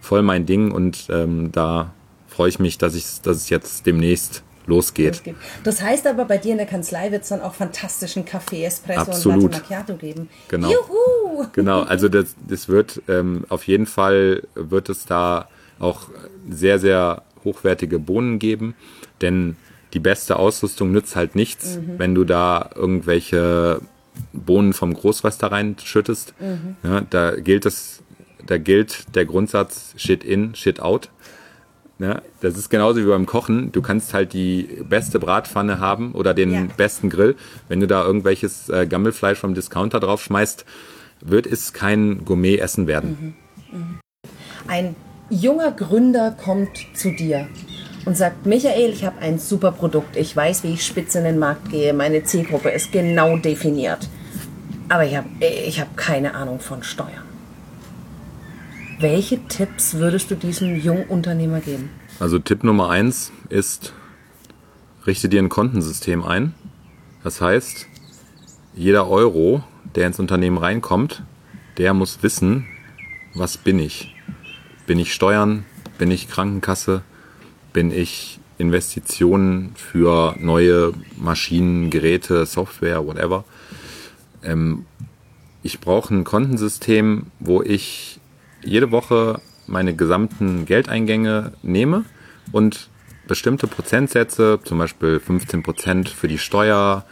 voll 0.00 0.22
mein 0.22 0.46
Ding 0.46 0.70
und 0.70 1.06
ähm, 1.10 1.50
da 1.52 1.92
freue 2.28 2.48
ich 2.48 2.58
mich, 2.58 2.78
dass, 2.78 2.94
ich, 2.94 3.20
dass 3.22 3.36
es 3.36 3.48
jetzt 3.48 3.86
demnächst 3.86 4.42
losgeht. 4.66 5.22
Das 5.64 5.80
heißt 5.80 6.06
aber, 6.06 6.24
bei 6.24 6.38
dir 6.38 6.52
in 6.52 6.58
der 6.58 6.66
Kanzlei 6.66 7.12
wird 7.12 7.22
es 7.22 7.28
dann 7.28 7.40
auch 7.40 7.54
fantastischen 7.54 8.24
Kaffee, 8.24 8.64
Espresso 8.64 9.12
Absolut. 9.12 9.44
und 9.44 9.52
Latte 9.52 9.62
Macchiato 9.62 9.94
geben. 9.94 10.28
Genau. 10.48 10.70
Juhu! 10.70 11.46
Genau, 11.52 11.82
also 11.82 12.08
das, 12.08 12.34
das 12.48 12.68
wird 12.68 13.00
ähm, 13.08 13.44
auf 13.48 13.66
jeden 13.66 13.86
Fall 13.86 14.42
wird 14.54 14.88
es 14.88 15.06
da 15.06 15.48
auch 15.78 16.08
sehr, 16.48 16.78
sehr 16.78 17.22
hochwertige 17.44 17.98
Bohnen 17.98 18.38
geben, 18.38 18.74
denn 19.20 19.56
die 19.92 20.00
beste 20.00 20.36
Ausrüstung 20.36 20.92
nützt 20.92 21.16
halt 21.16 21.34
nichts, 21.34 21.76
mhm. 21.76 21.98
wenn 21.98 22.14
du 22.14 22.24
da 22.24 22.70
irgendwelche 22.74 23.80
Bohnen 24.32 24.72
vom 24.72 24.94
Großröster 24.94 25.52
reinschüttest. 25.52 26.34
Mhm. 26.40 26.76
Ja, 26.82 27.00
da 27.02 27.36
gilt 27.36 27.64
das, 27.64 28.02
da 28.46 28.58
gilt 28.58 29.14
der 29.14 29.24
Grundsatz 29.24 29.94
Shit 29.96 30.24
in, 30.24 30.54
Shit 30.54 30.80
out. 30.80 31.10
Ja, 31.98 32.20
das 32.42 32.58
ist 32.58 32.68
genauso 32.68 33.00
wie 33.00 33.06
beim 33.06 33.24
Kochen. 33.24 33.72
Du 33.72 33.80
kannst 33.80 34.12
halt 34.12 34.34
die 34.34 34.84
beste 34.86 35.18
Bratpfanne 35.18 35.80
haben 35.80 36.12
oder 36.12 36.34
den 36.34 36.52
ja. 36.52 36.66
besten 36.76 37.08
Grill. 37.08 37.36
Wenn 37.68 37.80
du 37.80 37.86
da 37.86 38.04
irgendwelches 38.04 38.68
äh, 38.68 38.86
Gammelfleisch 38.86 39.38
vom 39.38 39.54
Discounter 39.54 39.98
drauf 39.98 40.22
schmeißt, 40.22 40.66
wird 41.22 41.46
es 41.46 41.72
kein 41.72 42.26
Gourmet-Essen 42.26 42.86
werden. 42.86 43.36
Mhm. 43.70 43.78
Mhm. 43.78 44.00
Ein 44.68 44.96
junger 45.30 45.72
Gründer 45.72 46.32
kommt 46.32 46.86
zu 46.94 47.12
dir 47.12 47.48
und 48.06 48.16
sagt, 48.16 48.46
Michael, 48.46 48.90
ich 48.90 49.04
habe 49.04 49.18
ein 49.18 49.38
super 49.38 49.72
Produkt, 49.72 50.16
ich 50.16 50.34
weiß, 50.34 50.62
wie 50.62 50.72
ich 50.72 50.86
spitz 50.86 51.14
in 51.16 51.24
den 51.24 51.38
Markt 51.38 51.68
gehe, 51.70 51.92
meine 51.92 52.24
Zielgruppe 52.24 52.70
ist 52.70 52.92
genau 52.92 53.36
definiert, 53.36 54.08
aber 54.88 55.04
ich 55.04 55.16
habe 55.16 55.28
ich 55.40 55.78
hab 55.80 55.96
keine 55.96 56.34
Ahnung 56.34 56.60
von 56.60 56.82
Steuern. 56.82 57.26
Welche 58.98 59.38
Tipps 59.48 59.94
würdest 59.94 60.30
du 60.30 60.36
diesem 60.36 60.76
jungen 60.76 61.04
Unternehmer 61.04 61.60
geben? 61.60 61.90
Also 62.18 62.38
Tipp 62.38 62.64
Nummer 62.64 62.88
eins 62.88 63.30
ist, 63.50 63.92
richte 65.06 65.28
dir 65.28 65.42
ein 65.42 65.50
Kontensystem 65.50 66.24
ein. 66.24 66.54
Das 67.22 67.42
heißt, 67.42 67.86
jeder 68.74 69.08
Euro, 69.10 69.62
der 69.94 70.06
ins 70.06 70.18
Unternehmen 70.18 70.56
reinkommt, 70.56 71.24
der 71.76 71.92
muss 71.92 72.22
wissen, 72.22 72.66
was 73.34 73.58
bin 73.58 73.78
ich? 73.78 74.14
Bin 74.86 74.98
ich 74.98 75.12
Steuern? 75.12 75.64
Bin 75.98 76.10
ich 76.10 76.28
Krankenkasse? 76.28 77.02
Bin 77.76 77.90
ich 77.90 78.40
Investitionen 78.56 79.74
für 79.76 80.34
neue 80.40 80.94
Maschinen, 81.18 81.90
Geräte, 81.90 82.46
Software, 82.46 83.06
whatever. 83.06 83.44
Ähm, 84.42 84.86
ich 85.62 85.78
brauche 85.78 86.14
ein 86.14 86.24
Kontensystem, 86.24 87.26
wo 87.38 87.60
ich 87.60 88.18
jede 88.64 88.92
Woche 88.92 89.42
meine 89.66 89.94
gesamten 89.94 90.64
Geldeingänge 90.64 91.52
nehme 91.62 92.06
und 92.50 92.88
bestimmte 93.28 93.66
Prozentsätze, 93.66 94.58
zum 94.64 94.78
Beispiel 94.78 95.20
15 95.20 95.62
Prozent 95.62 96.08
für 96.08 96.28
die 96.28 96.38
Steuer, 96.38 97.04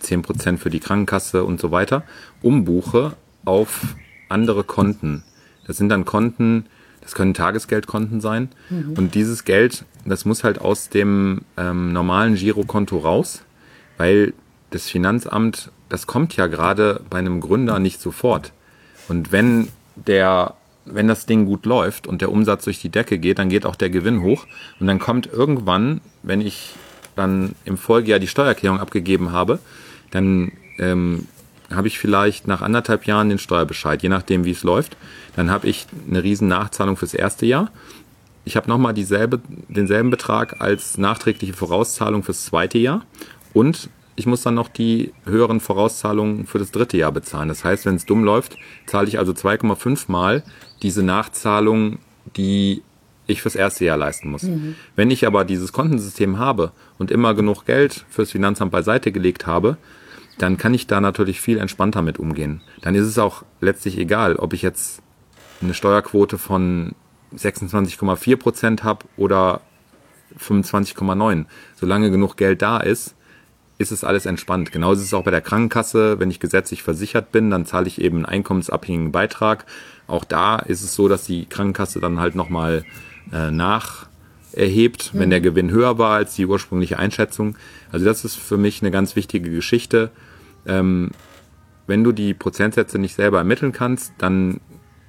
10 0.00 0.22
Prozent 0.22 0.58
für 0.58 0.70
die 0.70 0.80
Krankenkasse 0.80 1.44
und 1.44 1.60
so 1.60 1.70
weiter, 1.70 2.02
umbuche 2.40 3.14
auf 3.44 3.82
andere 4.30 4.64
Konten. 4.64 5.22
Das 5.66 5.76
sind 5.76 5.90
dann 5.90 6.06
Konten, 6.06 6.64
das 7.00 7.14
können 7.14 7.34
Tagesgeldkonten 7.34 8.20
sein. 8.20 8.50
Mhm. 8.70 8.94
Und 8.96 9.14
dieses 9.14 9.44
Geld, 9.44 9.84
das 10.04 10.24
muss 10.24 10.44
halt 10.44 10.60
aus 10.60 10.88
dem 10.88 11.42
ähm, 11.56 11.92
normalen 11.92 12.34
Girokonto 12.34 12.98
raus, 12.98 13.42
weil 13.96 14.32
das 14.70 14.88
Finanzamt, 14.88 15.70
das 15.88 16.06
kommt 16.06 16.36
ja 16.36 16.46
gerade 16.46 17.00
bei 17.08 17.18
einem 17.18 17.40
Gründer 17.40 17.78
nicht 17.78 18.00
sofort. 18.00 18.52
Und 19.08 19.32
wenn 19.32 19.68
der, 19.96 20.54
wenn 20.84 21.08
das 21.08 21.26
Ding 21.26 21.46
gut 21.46 21.66
läuft 21.66 22.06
und 22.06 22.20
der 22.20 22.30
Umsatz 22.30 22.64
durch 22.64 22.80
die 22.80 22.90
Decke 22.90 23.18
geht, 23.18 23.38
dann 23.38 23.48
geht 23.48 23.64
auch 23.64 23.76
der 23.76 23.90
Gewinn 23.90 24.22
hoch. 24.22 24.46
Und 24.80 24.86
dann 24.86 24.98
kommt 24.98 25.26
irgendwann, 25.26 26.00
wenn 26.22 26.40
ich 26.40 26.74
dann 27.16 27.54
im 27.64 27.76
Folgejahr 27.76 28.18
die 28.18 28.28
Steuererklärung 28.28 28.80
abgegeben 28.80 29.32
habe, 29.32 29.58
dann 30.10 30.52
ähm, 30.78 31.26
habe 31.70 31.88
ich 31.88 31.98
vielleicht 31.98 32.46
nach 32.46 32.62
anderthalb 32.62 33.04
Jahren 33.06 33.28
den 33.28 33.38
Steuerbescheid, 33.38 34.02
je 34.02 34.08
nachdem, 34.08 34.44
wie 34.44 34.52
es 34.52 34.62
läuft. 34.62 34.96
Dann 35.36 35.50
habe 35.50 35.68
ich 35.68 35.86
eine 36.08 36.22
riesen 36.22 36.48
Nachzahlung 36.48 36.96
fürs 36.96 37.14
erste 37.14 37.46
Jahr. 37.46 37.70
Ich 38.44 38.56
habe 38.56 38.68
nochmal 38.68 38.94
dieselbe, 38.94 39.40
denselben 39.68 40.10
Betrag 40.10 40.60
als 40.60 40.96
nachträgliche 40.96 41.52
Vorauszahlung 41.52 42.22
fürs 42.22 42.46
zweite 42.46 42.78
Jahr. 42.78 43.04
Und 43.52 43.90
ich 44.16 44.26
muss 44.26 44.42
dann 44.42 44.54
noch 44.54 44.68
die 44.68 45.12
höheren 45.26 45.60
Vorauszahlungen 45.60 46.46
für 46.46 46.58
das 46.58 46.72
dritte 46.72 46.96
Jahr 46.96 47.12
bezahlen. 47.12 47.48
Das 47.48 47.64
heißt, 47.64 47.86
wenn 47.86 47.94
es 47.94 48.06
dumm 48.06 48.24
läuft, 48.24 48.56
zahle 48.86 49.06
ich 49.06 49.18
also 49.18 49.32
2,5 49.32 50.10
Mal 50.10 50.42
diese 50.82 51.02
Nachzahlung, 51.02 51.98
die 52.36 52.82
ich 53.28 53.42
fürs 53.42 53.54
erste 53.54 53.84
Jahr 53.84 53.96
leisten 53.96 54.30
muss. 54.30 54.42
Mhm. 54.42 54.74
Wenn 54.96 55.10
ich 55.10 55.26
aber 55.26 55.44
dieses 55.44 55.72
Kontensystem 55.72 56.38
habe 56.38 56.72
und 56.98 57.10
immer 57.10 57.34
genug 57.34 57.66
Geld 57.66 58.06
fürs 58.08 58.32
Finanzamt 58.32 58.72
beiseite 58.72 59.12
gelegt 59.12 59.46
habe, 59.46 59.76
dann 60.38 60.56
kann 60.56 60.74
ich 60.74 60.86
da 60.86 61.00
natürlich 61.00 61.40
viel 61.40 61.58
entspannter 61.58 62.02
mit 62.02 62.18
umgehen. 62.18 62.62
Dann 62.80 62.94
ist 62.94 63.06
es 63.06 63.18
auch 63.18 63.44
letztlich 63.60 63.98
egal, 63.98 64.36
ob 64.36 64.52
ich 64.52 64.62
jetzt 64.62 65.02
eine 65.60 65.74
Steuerquote 65.74 66.38
von 66.38 66.94
26,4 67.36 68.36
Prozent 68.36 68.84
habe 68.84 69.06
oder 69.16 69.60
25,9. 70.38 71.46
Solange 71.74 72.10
genug 72.10 72.36
Geld 72.36 72.62
da 72.62 72.78
ist, 72.78 73.14
ist 73.78 73.92
es 73.92 74.04
alles 74.04 74.26
entspannt. 74.26 74.72
Genauso 74.72 75.00
ist 75.00 75.08
es 75.08 75.14
auch 75.14 75.24
bei 75.24 75.30
der 75.30 75.40
Krankenkasse. 75.40 76.18
Wenn 76.18 76.30
ich 76.30 76.40
gesetzlich 76.40 76.82
versichert 76.82 77.32
bin, 77.32 77.50
dann 77.50 77.64
zahle 77.64 77.86
ich 77.86 78.00
eben 78.00 78.18
einen 78.18 78.26
einkommensabhängigen 78.26 79.12
Beitrag. 79.12 79.66
Auch 80.06 80.24
da 80.24 80.56
ist 80.56 80.82
es 80.82 80.94
so, 80.94 81.08
dass 81.08 81.24
die 81.24 81.46
Krankenkasse 81.46 82.00
dann 82.00 82.18
halt 82.18 82.34
nochmal 82.34 82.84
äh, 83.32 83.50
nach 83.50 84.08
erhebt, 84.52 85.10
wenn 85.14 85.30
der 85.30 85.40
Gewinn 85.40 85.70
höher 85.70 85.98
war 85.98 86.16
als 86.16 86.34
die 86.34 86.46
ursprüngliche 86.46 86.98
Einschätzung. 86.98 87.56
Also 87.92 88.04
das 88.04 88.24
ist 88.24 88.36
für 88.36 88.56
mich 88.56 88.82
eine 88.82 88.90
ganz 88.90 89.14
wichtige 89.14 89.50
Geschichte. 89.50 90.10
Ähm, 90.68 91.10
wenn 91.86 92.04
du 92.04 92.12
die 92.12 92.34
Prozentsätze 92.34 92.98
nicht 92.98 93.14
selber 93.14 93.38
ermitteln 93.38 93.72
kannst, 93.72 94.12
dann 94.18 94.60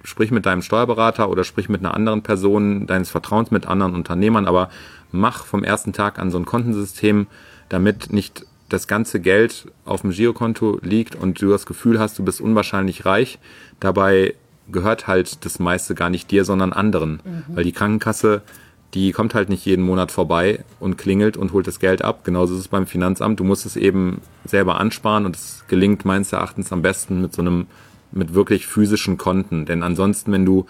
sprich 0.03 0.31
mit 0.31 0.45
deinem 0.45 0.61
Steuerberater 0.61 1.29
oder 1.29 1.43
sprich 1.43 1.69
mit 1.69 1.81
einer 1.81 1.93
anderen 1.93 2.23
Person 2.23 2.87
deines 2.87 3.09
Vertrauens, 3.09 3.51
mit 3.51 3.67
anderen 3.67 3.93
Unternehmern, 3.93 4.47
aber 4.47 4.69
mach 5.11 5.45
vom 5.45 5.63
ersten 5.63 5.93
Tag 5.93 6.19
an 6.19 6.31
so 6.31 6.37
ein 6.37 6.45
Kontensystem, 6.45 7.27
damit 7.67 8.11
nicht 8.13 8.45
das 8.69 8.87
ganze 8.87 9.19
Geld 9.19 9.67
auf 9.83 10.01
dem 10.01 10.11
Girokonto 10.11 10.79
liegt 10.81 11.15
und 11.15 11.41
du 11.41 11.49
das 11.49 11.65
Gefühl 11.65 11.99
hast, 11.99 12.17
du 12.19 12.23
bist 12.23 12.39
unwahrscheinlich 12.39 13.05
reich. 13.05 13.39
Dabei 13.79 14.35
gehört 14.71 15.07
halt 15.07 15.43
das 15.43 15.59
meiste 15.59 15.95
gar 15.95 16.09
nicht 16.09 16.29
dir, 16.31 16.45
sondern 16.45 16.73
anderen. 16.73 17.21
Mhm. 17.23 17.43
Weil 17.55 17.63
die 17.63 17.71
Krankenkasse 17.71 18.43
die 18.93 19.11
kommt 19.11 19.35
halt 19.35 19.49
nicht 19.49 19.65
jeden 19.65 19.85
Monat 19.85 20.11
vorbei 20.11 20.63
und 20.79 20.97
klingelt 20.97 21.37
und 21.37 21.53
holt 21.53 21.67
das 21.67 21.79
Geld 21.79 22.03
ab. 22.03 22.23
Genauso 22.23 22.55
ist 22.55 22.61
es 22.61 22.67
beim 22.67 22.87
Finanzamt. 22.87 23.39
Du 23.39 23.43
musst 23.43 23.65
es 23.65 23.75
eben 23.75 24.21
selber 24.45 24.79
ansparen 24.79 25.25
und 25.25 25.35
es 25.35 25.63
gelingt 25.67 26.05
meines 26.05 26.33
Erachtens 26.33 26.73
am 26.73 26.81
besten 26.81 27.21
mit 27.21 27.33
so 27.33 27.41
einem, 27.41 27.67
mit 28.11 28.33
wirklich 28.33 28.65
physischen 28.65 29.17
Konten. 29.17 29.65
Denn 29.65 29.83
ansonsten, 29.83 30.31
wenn 30.31 30.45
du, 30.45 30.65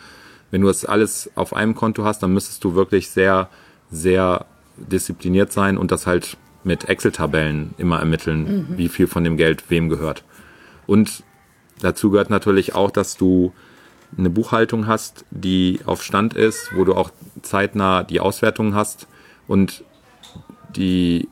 wenn 0.52 0.62
du 0.62 0.68
das 0.68 0.84
alles 0.84 1.32
auf 1.36 1.56
einem 1.56 1.76
Konto 1.76 2.04
hast, 2.04 2.22
dann 2.22 2.34
müsstest 2.34 2.64
du 2.66 2.76
wirklich 2.76 3.10
sehr, 3.10 3.50
sehr 3.90 4.46
diszipliniert 4.76 5.54
sein 5.54 5.78
und 5.78 5.92
das 5.92 6.06
halt 6.06 6.36
mit 6.66 6.90
Excel-Tabellen 6.90 7.74
immer 7.78 8.00
ermitteln, 8.00 8.68
mhm. 8.70 8.78
wie 8.78 8.90
viel 8.90 9.08
von 9.08 9.24
dem 9.24 9.38
Geld 9.38 9.70
wem 9.70 9.88
gehört. 9.88 10.26
Und 10.88 11.24
dazu 11.82 12.10
gehört 12.10 12.30
natürlich 12.30 12.76
auch, 12.76 12.92
dass 12.92 13.16
du 13.16 13.54
eine 14.18 14.30
Buchhaltung 14.30 14.88
hast, 14.88 15.26
die 15.32 15.80
auf 15.86 16.04
Stand 16.04 16.34
ist, 16.34 16.72
wo 16.76 16.84
du 16.84 16.96
auch 16.96 17.12
zeitnah 17.42 18.04
die 18.04 18.20
Auswertungen 18.20 18.76
hast 18.76 19.08
und 19.48 19.84
die 20.76 21.28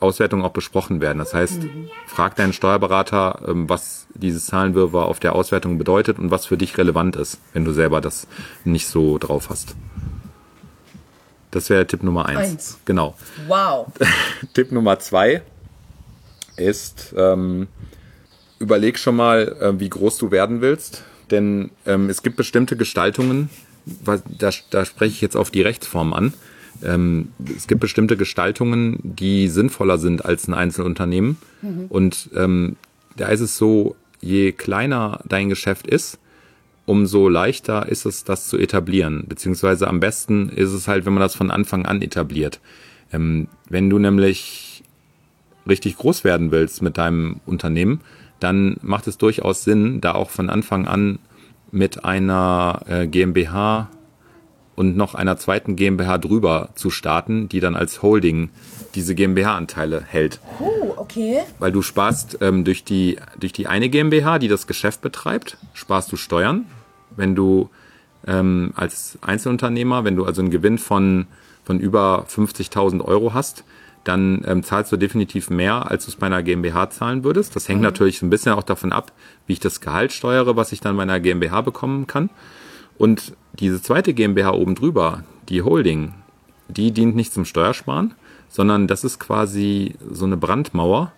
Auswertungen 0.00 0.44
auch 0.44 0.50
besprochen 0.50 1.00
werden. 1.00 1.18
Das 1.18 1.32
heißt, 1.32 1.62
mhm. 1.62 1.88
frag 2.06 2.34
deinen 2.36 2.52
Steuerberater, 2.52 3.42
ähm, 3.46 3.68
was 3.68 4.06
dieses 4.14 4.46
Zahlenwirrwarr 4.46 5.06
auf 5.06 5.20
der 5.20 5.34
Auswertung 5.34 5.78
bedeutet 5.78 6.18
und 6.18 6.30
was 6.30 6.46
für 6.46 6.58
dich 6.58 6.76
relevant 6.76 7.16
ist, 7.16 7.38
wenn 7.52 7.64
du 7.64 7.72
selber 7.72 8.00
das 8.00 8.26
nicht 8.64 8.88
so 8.88 9.18
drauf 9.18 9.48
hast. 9.48 9.76
Das 11.52 11.70
wäre 11.70 11.86
Tipp 11.86 12.02
Nummer 12.02 12.26
eins. 12.26 12.38
eins. 12.38 12.78
Genau. 12.84 13.14
Wow. 13.46 13.86
Tipp 14.54 14.72
Nummer 14.72 14.98
zwei 14.98 15.42
ist, 16.56 17.14
ähm, 17.16 17.68
überleg 18.58 18.98
schon 18.98 19.16
mal, 19.16 19.56
äh, 19.60 19.78
wie 19.78 19.88
groß 19.88 20.18
du 20.18 20.30
werden 20.30 20.60
willst. 20.60 21.04
Denn 21.32 21.70
ähm, 21.86 22.08
es 22.08 22.22
gibt 22.22 22.36
bestimmte 22.36 22.76
Gestaltungen, 22.76 23.50
was, 24.04 24.22
da, 24.28 24.50
da 24.70 24.84
spreche 24.84 25.14
ich 25.14 25.20
jetzt 25.20 25.36
auf 25.36 25.50
die 25.50 25.62
Rechtsform 25.62 26.12
an. 26.12 26.34
Ähm, 26.84 27.32
es 27.56 27.66
gibt 27.66 27.80
bestimmte 27.80 28.16
Gestaltungen, 28.16 28.98
die 29.02 29.48
sinnvoller 29.48 29.98
sind 29.98 30.24
als 30.24 30.46
ein 30.46 30.54
Einzelunternehmen. 30.54 31.38
Mhm. 31.62 31.86
Und 31.88 32.30
ähm, 32.36 32.76
da 33.16 33.28
ist 33.28 33.40
es 33.40 33.58
so, 33.58 33.96
je 34.20 34.52
kleiner 34.52 35.20
dein 35.26 35.48
Geschäft 35.48 35.86
ist, 35.86 36.18
umso 36.86 37.28
leichter 37.28 37.88
ist 37.88 38.04
es, 38.06 38.24
das 38.24 38.48
zu 38.48 38.58
etablieren. 38.58 39.24
Beziehungsweise 39.28 39.88
am 39.88 40.00
besten 40.00 40.48
ist 40.50 40.72
es 40.72 40.86
halt, 40.86 41.06
wenn 41.06 41.14
man 41.14 41.22
das 41.22 41.34
von 41.34 41.50
Anfang 41.50 41.86
an 41.86 42.02
etabliert. 42.02 42.60
Ähm, 43.12 43.48
wenn 43.68 43.90
du 43.90 43.98
nämlich 43.98 44.84
richtig 45.66 45.96
groß 45.96 46.24
werden 46.24 46.50
willst 46.50 46.82
mit 46.82 46.98
deinem 46.98 47.40
Unternehmen, 47.46 48.00
dann 48.42 48.76
macht 48.82 49.06
es 49.06 49.18
durchaus 49.18 49.64
Sinn, 49.64 50.00
da 50.00 50.14
auch 50.14 50.30
von 50.30 50.50
Anfang 50.50 50.86
an 50.86 51.18
mit 51.70 52.04
einer 52.04 52.82
äh, 52.88 53.06
GmbH 53.06 53.88
und 54.74 54.96
noch 54.96 55.14
einer 55.14 55.36
zweiten 55.36 55.76
GmbH 55.76 56.18
drüber 56.18 56.70
zu 56.74 56.90
starten, 56.90 57.48
die 57.48 57.60
dann 57.60 57.76
als 57.76 58.02
Holding 58.02 58.50
diese 58.94 59.14
GmbH-Anteile 59.14 60.02
hält. 60.06 60.40
Oh, 60.60 60.94
okay. 60.96 61.40
Weil 61.58 61.72
du 61.72 61.82
sparst 61.82 62.38
ähm, 62.40 62.64
durch, 62.64 62.84
die, 62.84 63.18
durch 63.38 63.52
die 63.52 63.66
eine 63.66 63.88
GmbH, 63.88 64.38
die 64.38 64.48
das 64.48 64.66
Geschäft 64.66 65.00
betreibt, 65.00 65.56
sparst 65.72 66.12
du 66.12 66.16
Steuern. 66.16 66.66
Wenn 67.16 67.34
du 67.34 67.70
ähm, 68.26 68.72
als 68.76 69.18
Einzelunternehmer, 69.22 70.04
wenn 70.04 70.16
du 70.16 70.24
also 70.24 70.42
einen 70.42 70.50
Gewinn 70.50 70.78
von, 70.78 71.26
von 71.64 71.80
über 71.80 72.26
50.000 72.28 73.02
Euro 73.04 73.34
hast, 73.34 73.64
dann 74.04 74.42
ähm, 74.46 74.62
zahlst 74.62 74.90
du 74.90 74.96
definitiv 74.96 75.50
mehr, 75.50 75.90
als 75.90 76.04
du 76.04 76.10
es 76.10 76.16
bei 76.16 76.26
einer 76.26 76.42
GmbH 76.42 76.90
zahlen 76.90 77.24
würdest. 77.24 77.54
Das 77.54 77.68
hängt 77.68 77.80
mhm. 77.80 77.84
natürlich 77.84 78.22
ein 78.22 78.30
bisschen 78.30 78.52
auch 78.52 78.62
davon 78.62 78.92
ab, 78.92 79.12
wie 79.46 79.54
ich 79.54 79.60
das 79.60 79.80
Gehalt 79.80 80.12
steuere, 80.12 80.56
was 80.56 80.72
ich 80.72 80.80
dann 80.80 80.96
bei 80.96 81.02
einer 81.02 81.20
GmbH 81.20 81.60
bekommen 81.60 82.06
kann. 82.06 82.30
Und 82.98 83.34
diese 83.54 83.80
zweite 83.80 84.14
GmbH 84.14 84.52
oben 84.52 84.74
drüber, 84.74 85.24
die 85.48 85.62
Holding, 85.62 86.14
die 86.68 86.92
dient 86.92 87.14
nicht 87.14 87.32
zum 87.32 87.44
Steuersparen, 87.44 88.14
sondern 88.48 88.86
das 88.86 89.04
ist 89.04 89.18
quasi 89.18 89.94
so 90.10 90.24
eine 90.24 90.36
Brandmauer, 90.36 91.12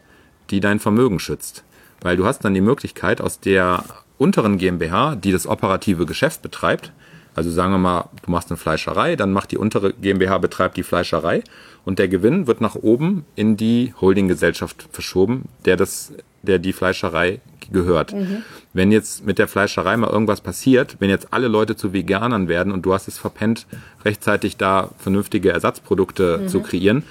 die 0.51 0.61
dein 0.61 0.79
Vermögen 0.79 1.19
schützt. 1.19 1.65
Weil 2.01 2.17
du 2.17 2.27
hast 2.27 2.45
dann 2.45 2.55
die 2.55 2.61
Möglichkeit, 2.61 3.21
aus 3.21 3.41
der 3.41 3.85
unteren 4.19 4.59
GmbH, 4.59 5.17
die 5.17 5.33
das 5.33 5.47
operative 5.47 6.07
Geschäft 6.07 6.43
betreibt, 6.43 6.93
also 7.35 7.51
sagen 7.51 7.73
wir 7.73 7.79
mal, 7.79 8.09
du 8.25 8.31
machst 8.31 8.51
eine 8.51 8.57
Fleischerei, 8.57 9.17
dann 9.17 9.33
macht 9.33 9.51
die 9.51 9.59
untere 9.59 9.93
GmbH 9.93 10.39
betreibt 10.39 10.77
die 10.77 10.83
Fleischerei 10.83 11.43
und 11.85 11.99
der 11.99 12.09
Gewinn 12.09 12.47
wird 12.47 12.61
nach 12.61 12.77
oben 12.77 13.25
in 13.35 13.57
die 13.57 13.93
Holdinggesellschaft 14.01 14.89
verschoben, 14.93 15.45
der 15.65 15.77
das, 15.77 16.13
der 16.43 16.59
die 16.59 16.73
Fleischerei 16.73 17.41
gehört. 17.73 18.13
Mhm. 18.13 18.43
Wenn 18.73 18.93
jetzt 18.93 19.25
mit 19.25 19.39
der 19.39 19.49
Fleischerei 19.49 19.97
mal 19.97 20.11
irgendwas 20.11 20.41
passiert, 20.41 20.97
wenn 21.01 21.11
jetzt 21.11 21.33
alle 21.33 21.49
Leute 21.49 21.77
zu 21.77 21.93
Veganern 21.93 22.49
werden 22.49 22.73
und 22.73 22.83
du 22.83 22.93
hast 22.93 23.09
es 23.09 23.19
verpennt, 23.19 23.67
rechtzeitig 24.05 24.57
da 24.57 24.91
vernünftige 24.99 25.51
Ersatzprodukte 25.51 26.39
mhm. 26.39 26.49
zu 26.49 26.61
kreieren, 26.61 27.05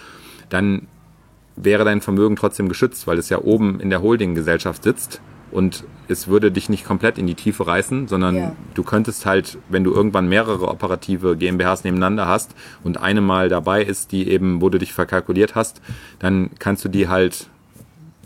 dann 0.50 0.88
wäre 1.56 1.84
dein 1.84 2.02
Vermögen 2.02 2.36
trotzdem 2.36 2.70
geschützt, 2.70 3.08
weil 3.08 3.18
es 3.18 3.30
ja 3.30 3.40
oben 3.40 3.80
in 3.80 3.90
der 3.90 4.02
Holdinggesellschaft 4.02 4.84
sitzt 4.84 5.22
und 5.52 5.84
es 6.08 6.28
würde 6.28 6.52
dich 6.52 6.70
nicht 6.70 6.86
komplett 6.86 7.18
in 7.18 7.28
die 7.28 7.36
Tiefe 7.36 7.66
reißen, 7.66 8.08
sondern 8.08 8.36
ja. 8.36 8.56
du 8.74 8.84
könntest 8.84 9.26
halt, 9.26 9.58
wenn 9.70 9.84
du 9.84 9.94
irgendwann 9.94 10.28
mehrere 10.28 10.68
operative 10.68 11.38
GmbHs 11.38 11.84
nebeneinander 11.84 12.28
hast 12.28 12.56
und 12.84 12.98
eine 12.98 13.22
mal 13.22 13.50
dabei 13.50 13.84
ist, 13.84 14.12
die 14.12 14.30
eben, 14.30 14.62
wo 14.62 14.70
du 14.70 14.78
dich 14.78 14.94
verkalkuliert 14.94 15.56
hast, 15.56 15.82
dann 16.20 16.50
kannst 16.60 16.84
du 16.86 16.90
die 16.90 17.08
halt 17.08 17.48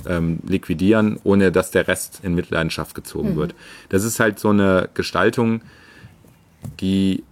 ähm, 0.06 0.40
liquidieren, 0.48 1.20
ohne 1.24 1.52
dass 1.52 1.72
der 1.72 1.88
Rest 1.88 2.20
in 2.24 2.36
Mitleidenschaft 2.36 2.96
gezogen 2.96 3.32
mhm. 3.32 3.38
wird. 3.38 3.56
Das 3.90 4.04
ist 4.04 4.20
halt 4.20 4.40
so 4.40 4.50
eine 4.50 4.90
Gestaltung, 4.94 5.62
die 6.80 7.24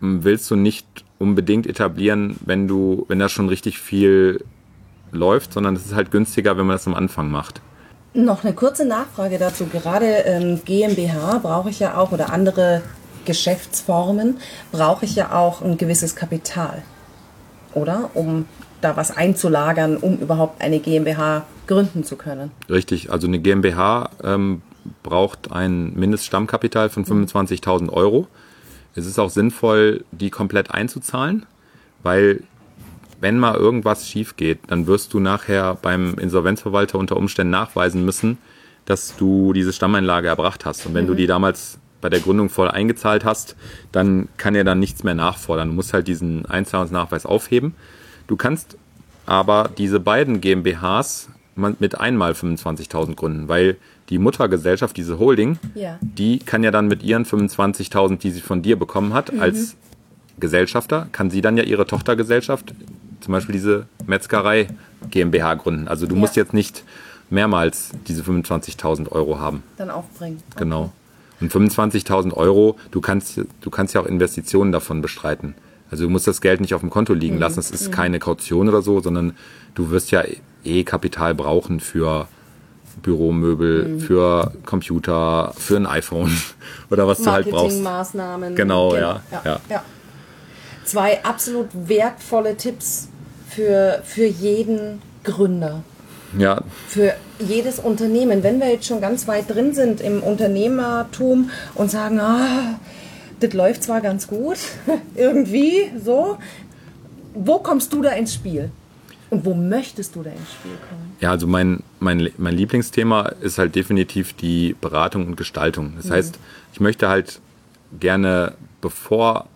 hm, 0.00 0.24
willst 0.24 0.50
du 0.50 0.56
nicht 0.56 0.86
unbedingt 1.18 1.66
etablieren, 1.66 2.36
wenn 2.44 2.68
du, 2.68 3.04
wenn 3.08 3.18
da 3.18 3.28
schon 3.28 3.48
richtig 3.48 3.78
viel 3.78 4.44
läuft, 5.12 5.52
sondern 5.52 5.76
es 5.76 5.86
ist 5.86 5.94
halt 5.94 6.10
günstiger, 6.10 6.56
wenn 6.56 6.66
man 6.66 6.74
das 6.74 6.86
am 6.86 6.94
Anfang 6.94 7.30
macht. 7.30 7.60
Noch 8.14 8.44
eine 8.44 8.54
kurze 8.54 8.86
Nachfrage 8.86 9.38
dazu. 9.38 9.66
Gerade 9.66 10.06
ähm, 10.06 10.60
GmbH 10.64 11.38
brauche 11.38 11.70
ich 11.70 11.80
ja 11.80 11.96
auch 11.96 12.12
oder 12.12 12.32
andere 12.32 12.82
Geschäftsformen 13.24 14.36
brauche 14.70 15.04
ich 15.04 15.16
ja 15.16 15.32
auch 15.32 15.62
ein 15.62 15.76
gewisses 15.78 16.14
Kapital, 16.14 16.82
oder? 17.74 18.10
Um 18.14 18.46
da 18.80 18.96
was 18.96 19.10
einzulagern, 19.10 19.96
um 19.96 20.18
überhaupt 20.18 20.62
eine 20.62 20.78
GmbH 20.78 21.44
gründen 21.66 22.04
zu 22.04 22.16
können. 22.16 22.50
Richtig, 22.68 23.10
also 23.10 23.26
eine 23.26 23.38
GmbH 23.38 24.10
ähm, 24.22 24.62
braucht 25.02 25.50
ein 25.50 25.94
Mindeststammkapital 25.94 26.90
von 26.90 27.04
25.000 27.04 27.90
Euro. 27.90 28.28
Es 28.94 29.06
ist 29.06 29.18
auch 29.18 29.30
sinnvoll, 29.30 30.04
die 30.12 30.30
komplett 30.30 30.70
einzuzahlen, 30.70 31.46
weil 32.02 32.42
wenn 33.24 33.38
mal 33.38 33.54
irgendwas 33.54 34.06
schief 34.06 34.36
geht, 34.36 34.58
dann 34.66 34.86
wirst 34.86 35.14
du 35.14 35.18
nachher 35.18 35.78
beim 35.80 36.18
Insolvenzverwalter 36.18 36.98
unter 36.98 37.16
Umständen 37.16 37.52
nachweisen 37.52 38.04
müssen, 38.04 38.36
dass 38.84 39.16
du 39.16 39.54
diese 39.54 39.72
Stammeinlage 39.72 40.28
erbracht 40.28 40.66
hast. 40.66 40.84
Und 40.84 40.92
wenn 40.92 41.04
mhm. 41.04 41.08
du 41.08 41.14
die 41.14 41.26
damals 41.26 41.78
bei 42.02 42.10
der 42.10 42.20
Gründung 42.20 42.50
voll 42.50 42.68
eingezahlt 42.68 43.24
hast, 43.24 43.56
dann 43.92 44.28
kann 44.36 44.54
er 44.54 44.62
dann 44.62 44.78
nichts 44.78 45.04
mehr 45.04 45.14
nachfordern. 45.14 45.68
Du 45.68 45.74
musst 45.74 45.94
halt 45.94 46.06
diesen 46.06 46.44
Einzahlungsnachweis 46.44 47.24
aufheben. 47.24 47.74
Du 48.26 48.36
kannst 48.36 48.76
aber 49.24 49.70
diese 49.78 50.00
beiden 50.00 50.42
GmbHs 50.42 51.30
mit 51.56 51.98
einmal 51.98 52.32
25.000 52.32 53.14
gründen, 53.14 53.48
weil 53.48 53.78
die 54.10 54.18
Muttergesellschaft, 54.18 54.98
diese 54.98 55.18
Holding, 55.18 55.58
ja. 55.74 55.98
die 56.02 56.40
kann 56.40 56.62
ja 56.62 56.70
dann 56.70 56.88
mit 56.88 57.02
ihren 57.02 57.24
25.000, 57.24 58.18
die 58.18 58.32
sie 58.32 58.42
von 58.42 58.60
dir 58.60 58.78
bekommen 58.78 59.14
hat, 59.14 59.32
mhm. 59.32 59.40
als 59.40 59.76
Gesellschafter, 60.38 61.08
kann 61.12 61.30
sie 61.30 61.40
dann 61.40 61.56
ja 61.56 61.64
ihre 61.64 61.86
Tochtergesellschaft, 61.86 62.74
zum 63.24 63.32
Beispiel 63.32 63.54
diese 63.54 63.86
Metzgerei 64.06 64.68
GmbH 65.10 65.54
gründen. 65.54 65.88
Also 65.88 66.06
du 66.06 66.14
ja. 66.14 66.20
musst 66.20 66.36
jetzt 66.36 66.54
nicht 66.54 66.84
mehrmals 67.30 67.90
diese 68.06 68.22
25.000 68.22 69.10
Euro 69.10 69.38
haben. 69.38 69.62
Dann 69.76 69.90
aufbringen. 69.90 70.42
Okay. 70.52 70.64
Genau. 70.64 70.92
Und 71.40 71.52
25.000 71.52 72.32
Euro, 72.34 72.76
du 72.90 73.00
kannst, 73.00 73.40
du 73.60 73.70
kannst 73.70 73.94
ja 73.94 74.00
auch 74.00 74.06
Investitionen 74.06 74.72
davon 74.72 75.02
bestreiten. 75.02 75.54
Also 75.90 76.04
du 76.04 76.10
musst 76.10 76.26
das 76.26 76.40
Geld 76.40 76.60
nicht 76.60 76.74
auf 76.74 76.80
dem 76.80 76.90
Konto 76.90 77.12
liegen 77.12 77.36
mhm. 77.36 77.40
lassen. 77.40 77.60
Es 77.60 77.70
ist 77.70 77.88
mhm. 77.88 77.92
keine 77.92 78.18
Kaution 78.18 78.68
oder 78.68 78.82
so, 78.82 79.00
sondern 79.00 79.36
du 79.74 79.90
wirst 79.90 80.10
ja 80.10 80.22
eh 80.64 80.84
Kapital 80.84 81.34
brauchen 81.34 81.80
für 81.80 82.28
Büromöbel, 83.02 83.88
mhm. 83.88 84.00
für 84.00 84.52
Computer, 84.64 85.52
für 85.56 85.76
ein 85.76 85.86
iPhone 85.86 86.30
oder 86.90 87.06
was 87.08 87.22
du 87.22 87.30
halt 87.30 87.50
brauchst. 87.50 87.82
Maßnahmen. 87.82 88.54
Genau, 88.54 88.90
genau. 88.90 89.00
Ja, 89.00 89.22
ja. 89.44 89.60
ja. 89.68 89.82
Zwei 90.84 91.24
absolut 91.24 91.68
wertvolle 91.72 92.56
Tipps 92.56 93.08
für, 93.54 94.00
für 94.04 94.26
jeden 94.26 95.00
Gründer. 95.22 95.82
Ja. 96.38 96.62
Für 96.88 97.14
jedes 97.38 97.78
Unternehmen. 97.78 98.42
Wenn 98.42 98.60
wir 98.60 98.70
jetzt 98.70 98.86
schon 98.86 99.00
ganz 99.00 99.28
weit 99.28 99.50
drin 99.50 99.72
sind 99.74 100.00
im 100.00 100.22
Unternehmertum 100.22 101.50
und 101.74 101.90
sagen, 101.90 102.20
ah, 102.20 102.80
das 103.40 103.52
läuft 103.52 103.82
zwar 103.84 104.00
ganz 104.00 104.26
gut, 104.26 104.58
irgendwie 105.14 105.92
so, 106.02 106.38
wo 107.34 107.58
kommst 107.58 107.92
du 107.92 108.02
da 108.02 108.10
ins 108.10 108.34
Spiel? 108.34 108.70
Und 109.30 109.44
wo 109.44 109.54
möchtest 109.54 110.14
du 110.14 110.22
da 110.22 110.30
ins 110.30 110.52
Spiel 110.52 110.76
kommen? 110.88 111.16
Ja, 111.20 111.30
also 111.30 111.46
mein, 111.46 111.82
mein, 111.98 112.30
mein 112.36 112.56
Lieblingsthema 112.56 113.32
ist 113.40 113.58
halt 113.58 113.74
definitiv 113.74 114.32
die 114.34 114.76
Beratung 114.80 115.26
und 115.26 115.36
Gestaltung. 115.36 115.94
Das 115.96 116.06
mhm. 116.06 116.12
heißt, 116.12 116.38
ich 116.72 116.80
möchte 116.80 117.08
halt 117.08 117.40
gerne, 117.98 118.54
bevor 118.80 119.46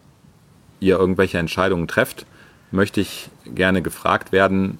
ihr 0.80 0.96
irgendwelche 0.98 1.38
Entscheidungen 1.38 1.86
trefft, 1.86 2.26
möchte 2.70 3.00
ich 3.00 3.30
gerne 3.44 3.82
gefragt 3.82 4.32
werden, 4.32 4.78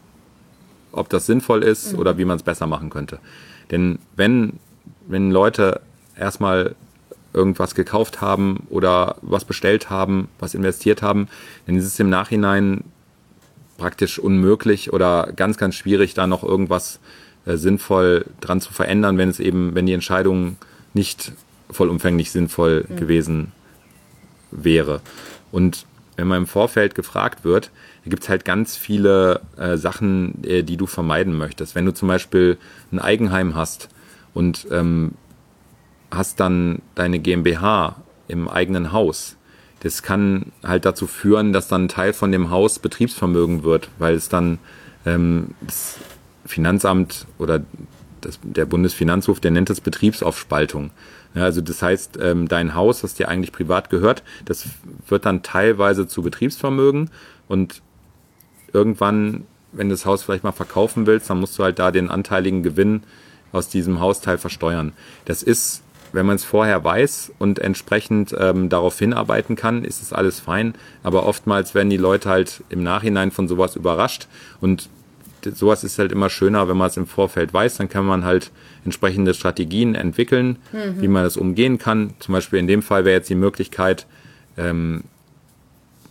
ob 0.93 1.09
das 1.09 1.27
sinnvoll 1.27 1.63
ist 1.63 1.93
mhm. 1.93 1.99
oder 1.99 2.19
wie 2.19 2.25
man 2.25 2.37
es 2.37 2.43
besser 2.43 2.67
machen 2.67 2.91
könnte. 2.91 3.19
Denn 3.71 3.99
wenn, 4.17 4.55
wenn 5.07 5.31
Leute 5.31 5.81
erstmal 6.17 6.75
irgendwas 7.33 7.75
gekauft 7.75 8.21
haben 8.21 8.67
oder 8.71 9.17
was 9.23 9.45
bestellt 9.45 9.91
haben, 9.91 10.29
was 10.39 10.55
investiert 10.55 11.03
haben, 11.03 11.29
dann 11.67 11.77
ist 11.77 11.85
es 11.85 12.01
im 12.01 12.11
Nachhinein 12.11 12.85
praktisch 13.77 14.19
unmöglich 14.19 14.93
oder 14.93 15.33
ganz, 15.37 15.57
ganz 15.57 15.77
schwierig, 15.77 16.15
da 16.15 16.27
noch 16.27 16.43
irgendwas 16.43 16.99
äh, 17.47 17.57
sinnvoll 17.57 18.27
dran 18.41 18.61
zu 18.61 18.73
verändern, 18.73 19.19
wenn 19.19 19.29
es 19.29 19.41
eben, 19.41 19.75
wenn 19.75 19.87
die 19.87 19.93
Entscheidung 19.93 20.57
nicht 20.95 21.33
vollumfänglich 21.71 22.31
sinnvoll 22.31 22.87
mhm. 22.89 22.97
gewesen 22.97 23.53
wäre. 24.51 25.01
Und 25.53 25.87
wenn 26.19 26.27
man 26.27 26.39
im 26.39 26.47
Vorfeld 26.49 26.97
gefragt 26.97 27.45
wird, 27.45 27.71
gibt 28.05 28.25
es 28.25 28.29
halt 28.29 28.45
ganz 28.45 28.77
viele 28.77 29.41
äh, 29.57 29.77
Sachen, 29.77 30.43
äh, 30.43 30.65
die 30.65 30.77
du 30.77 30.87
vermeiden 30.87 31.39
möchtest. 31.39 31.77
Wenn 31.77 31.87
du 31.87 31.95
zum 31.95 32.09
Beispiel 32.09 32.59
ein 32.91 32.99
Eigenheim 32.99 33.55
hast 33.55 33.89
und 34.35 34.67
ähm, 34.73 35.13
hast 36.11 36.41
dann 36.41 36.83
deine 36.97 37.21
GmbH 37.21 38.03
im 38.27 38.49
eigenen 38.49 38.93
Haus, 38.93 39.37
das 39.81 40.03
kann 40.03 40.47
halt 40.65 40.85
dazu 40.85 41.07
führen, 41.07 41.53
dass 41.53 41.69
dann 41.69 41.85
ein 41.85 41.89
Teil 41.89 42.13
von 42.13 42.33
dem 42.33 42.51
Haus 42.51 42.81
Betriebsvermögen 42.81 43.63
wird, 43.63 43.89
weil 43.99 44.17
es 44.17 44.29
dann 44.29 44.59
ähm, 45.07 45.55
das 45.61 45.99
Finanzamt 46.45 47.27
oder 47.39 47.63
das, 48.23 48.41
der 48.43 48.67
Bundesfinanzhof, 48.67 49.39
der 49.39 49.53
nennt 49.53 49.71
das 49.71 49.81
Betriebsaufspaltung. 49.81 50.91
Ja, 51.39 51.45
also 51.45 51.61
das 51.61 51.83
heißt, 51.83 52.19
ähm, 52.21 52.49
dein 52.49 52.75
Haus, 52.75 53.03
das 53.03 53.15
dir 53.15 53.29
eigentlich 53.29 53.53
privat 53.53 53.91
gehört, 53.91 54.25
das 54.45 54.67
wird 55.07 55.25
dann 55.25 55.45
teilweise 55.45 56.09
zu 56.09 56.21
Betriebsvermögen 56.23 57.11
und 57.47 57.81
irgendwann, 58.73 59.47
wenn 59.71 59.89
du 59.89 59.95
das 59.95 60.05
Haus 60.05 60.25
vielleicht 60.25 60.43
mal 60.43 60.51
verkaufen 60.51 61.07
willst, 61.07 61.31
dann 61.31 61.39
musst 61.39 61.57
du 61.57 61.63
halt 61.63 61.79
da 61.79 61.93
den 61.93 62.11
anteiligen 62.11 62.65
Gewinn 62.65 63.05
aus 63.53 63.69
diesem 63.69 64.01
Hausteil 64.01 64.37
versteuern. 64.37 64.95
Das 65.27 65.45
ist, 65.45 65.85
wenn 66.13 66.27
man 66.27 66.35
es 66.35 66.45
vorher 66.45 66.83
weiß 66.83 67.31
und 67.39 67.61
entsprechend 67.61 68.35
ähm, 68.37 68.69
darauf 68.69 68.99
hinarbeiten 68.99 69.55
kann, 69.55 69.85
ist 69.85 70.03
es 70.03 70.13
alles 70.13 70.41
fein. 70.41 70.75
Aber 71.05 71.25
oftmals 71.25 71.73
werden 71.73 71.89
die 71.91 71.99
Leute 71.99 72.31
halt 72.31 72.65
im 72.69 72.83
Nachhinein 72.83 73.31
von 73.31 73.47
sowas 73.47 73.77
überrascht 73.77 74.27
und 74.61 74.89
sowas 75.55 75.85
ist 75.85 75.99
halt 75.99 76.13
immer 76.13 76.31
schöner, 76.31 76.69
wenn 76.69 76.77
man 76.77 76.89
es 76.89 76.97
im 76.97 77.07
Vorfeld 77.07 77.53
weiß, 77.53 77.77
dann 77.79 77.89
kann 77.89 78.05
man 78.07 78.25
halt 78.25 78.51
entsprechende 78.85 79.35
Strategien 79.35 79.95
entwickeln, 79.95 80.57
mhm. 80.73 81.01
wie 81.01 81.09
man 81.09 81.25
das 81.25 81.37
umgehen 81.37 81.79
kann. 81.79 82.15
Zum 82.19 82.33
Beispiel 82.33 82.59
in 82.59 82.67
dem 82.67 82.83
Fall 82.83 83.05
wäre 83.05 83.17
jetzt 83.17 83.31
die 83.31 83.35
Möglichkeit, 83.35 84.07
ähm, 84.57 85.05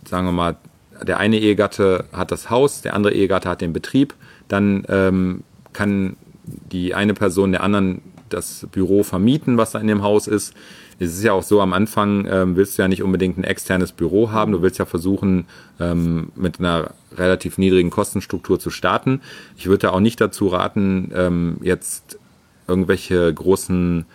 sagen 0.04 0.26
wir 0.26 0.32
mal, 0.32 0.56
der 1.02 1.18
eine 1.18 1.38
Ehegatte 1.38 2.04
hat 2.12 2.32
das 2.32 2.50
Haus, 2.50 2.82
der 2.82 2.94
andere 2.94 3.14
Ehegatte 3.14 3.48
hat 3.48 3.60
den 3.60 3.72
Betrieb, 3.72 4.14
dann 4.48 4.84
ähm, 4.88 5.42
kann 5.72 6.16
die 6.44 6.94
eine 6.94 7.14
Person 7.14 7.52
der 7.52 7.62
anderen 7.62 8.02
das 8.28 8.66
Büro 8.72 9.02
vermieten, 9.02 9.56
was 9.56 9.72
da 9.72 9.78
in 9.78 9.86
dem 9.86 10.02
Haus 10.02 10.26
ist. 10.26 10.54
Es 11.00 11.14
ist 11.14 11.22
ja 11.22 11.32
auch 11.32 11.44
so, 11.44 11.60
am 11.60 11.72
Anfang 11.72 12.26
ähm, 12.28 12.56
willst 12.56 12.76
du 12.76 12.82
ja 12.82 12.88
nicht 12.88 13.02
unbedingt 13.02 13.38
ein 13.38 13.44
externes 13.44 13.92
Büro 13.92 14.32
haben. 14.32 14.52
Du 14.52 14.62
willst 14.62 14.78
ja 14.78 14.84
versuchen, 14.84 15.46
ähm, 15.78 16.32
mit 16.34 16.58
einer 16.58 16.92
relativ 17.16 17.56
niedrigen 17.56 17.90
Kostenstruktur 17.90 18.58
zu 18.58 18.70
starten. 18.70 19.20
Ich 19.56 19.66
würde 19.66 19.92
auch 19.92 20.00
nicht 20.00 20.20
dazu 20.20 20.48
raten, 20.48 21.12
ähm, 21.14 21.58
jetzt 21.62 22.18
irgendwelche 22.66 23.32
großen 23.32 24.06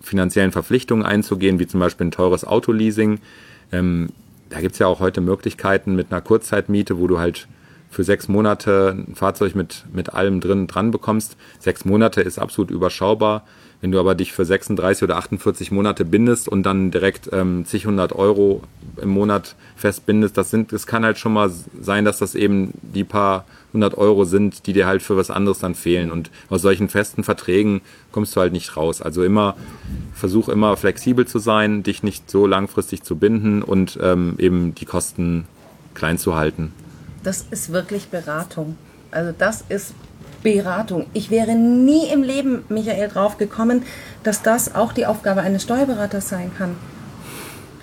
finanziellen 0.00 0.52
Verpflichtungen 0.52 1.04
einzugehen, 1.04 1.58
wie 1.58 1.66
zum 1.66 1.80
Beispiel 1.80 2.08
ein 2.08 2.12
teures 2.12 2.44
Autoleasing. 2.44 3.20
Ähm, 3.72 4.10
da 4.50 4.60
gibt's 4.60 4.78
ja 4.78 4.86
auch 4.86 5.00
heute 5.00 5.20
Möglichkeiten 5.20 5.96
mit 5.96 6.10
einer 6.10 6.20
Kurzzeitmiete, 6.20 6.98
wo 6.98 7.06
du 7.06 7.18
halt 7.18 7.48
für 7.90 8.04
sechs 8.04 8.28
Monate 8.28 8.94
ein 8.96 9.14
Fahrzeug 9.14 9.54
mit, 9.54 9.84
mit 9.92 10.14
allem 10.14 10.40
drin 10.40 10.66
dran 10.66 10.90
bekommst. 10.90 11.36
Sechs 11.58 11.84
Monate 11.84 12.20
ist 12.20 12.38
absolut 12.38 12.70
überschaubar. 12.70 13.44
Wenn 13.80 13.92
du 13.92 14.00
aber 14.00 14.16
dich 14.16 14.32
für 14.32 14.44
36 14.44 15.04
oder 15.04 15.18
48 15.18 15.70
Monate 15.70 16.04
bindest 16.04 16.48
und 16.48 16.64
dann 16.64 16.90
direkt 16.90 17.30
ähm, 17.32 17.64
zig 17.64 17.86
hundert 17.86 18.12
Euro 18.12 18.62
im 19.00 19.10
Monat 19.10 19.54
festbindest, 19.76 20.36
das 20.36 20.50
sind, 20.50 20.72
das 20.72 20.86
kann 20.88 21.04
halt 21.04 21.16
schon 21.16 21.32
mal 21.32 21.48
sein, 21.80 22.04
dass 22.04 22.18
das 22.18 22.34
eben 22.34 22.72
die 22.82 23.04
paar 23.04 23.44
hundert 23.72 23.96
Euro 23.96 24.24
sind, 24.24 24.66
die 24.66 24.72
dir 24.72 24.88
halt 24.88 25.00
für 25.00 25.16
was 25.16 25.30
anderes 25.30 25.60
dann 25.60 25.76
fehlen. 25.76 26.10
Und 26.10 26.30
aus 26.50 26.62
solchen 26.62 26.88
festen 26.88 27.22
Verträgen 27.22 27.80
kommst 28.10 28.34
du 28.34 28.40
halt 28.40 28.52
nicht 28.52 28.76
raus. 28.76 29.00
Also 29.00 29.22
immer, 29.22 29.56
versuch 30.12 30.48
immer 30.48 30.76
flexibel 30.76 31.26
zu 31.26 31.38
sein, 31.38 31.84
dich 31.84 32.02
nicht 32.02 32.28
so 32.28 32.46
langfristig 32.46 33.04
zu 33.04 33.16
binden 33.16 33.62
und 33.62 33.96
ähm, 34.02 34.34
eben 34.38 34.74
die 34.74 34.86
Kosten 34.86 35.46
klein 35.94 36.18
zu 36.18 36.34
halten. 36.34 36.72
Das 37.28 37.44
ist 37.50 37.74
wirklich 37.74 38.08
Beratung. 38.08 38.78
Also 39.10 39.34
das 39.36 39.62
ist 39.68 39.92
Beratung. 40.42 41.04
Ich 41.12 41.28
wäre 41.30 41.54
nie 41.56 42.08
im 42.08 42.22
Leben, 42.22 42.64
Michael, 42.70 43.08
drauf 43.08 43.36
gekommen, 43.36 43.84
dass 44.22 44.40
das 44.40 44.74
auch 44.74 44.94
die 44.94 45.04
Aufgabe 45.04 45.42
eines 45.42 45.64
Steuerberaters 45.64 46.26
sein 46.26 46.50
kann. 46.56 46.76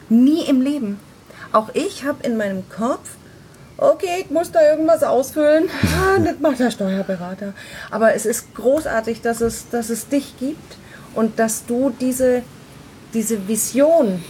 Nie 0.09 0.45
im 0.45 0.61
Leben. 0.61 0.99
Auch 1.51 1.69
ich 1.75 2.05
habe 2.05 2.25
in 2.25 2.37
meinem 2.37 2.67
Kopf, 2.69 3.07
okay, 3.77 4.23
ich 4.23 4.31
muss 4.31 4.51
da 4.51 4.67
irgendwas 4.67 5.03
ausfüllen. 5.03 5.69
Ah, 5.83 6.17
das 6.17 6.39
macht 6.39 6.57
der 6.57 6.71
Steuerberater. 6.71 7.53
Aber 7.91 8.15
es 8.15 8.25
ist 8.25 8.55
großartig, 8.55 9.21
dass 9.21 9.41
es, 9.41 9.69
dass 9.69 9.91
es 9.91 10.07
dich 10.07 10.39
gibt 10.39 10.77
und 11.13 11.37
dass 11.37 11.67
du 11.67 11.91
diese, 12.01 12.41
diese 13.13 13.47
Vision 13.47 14.23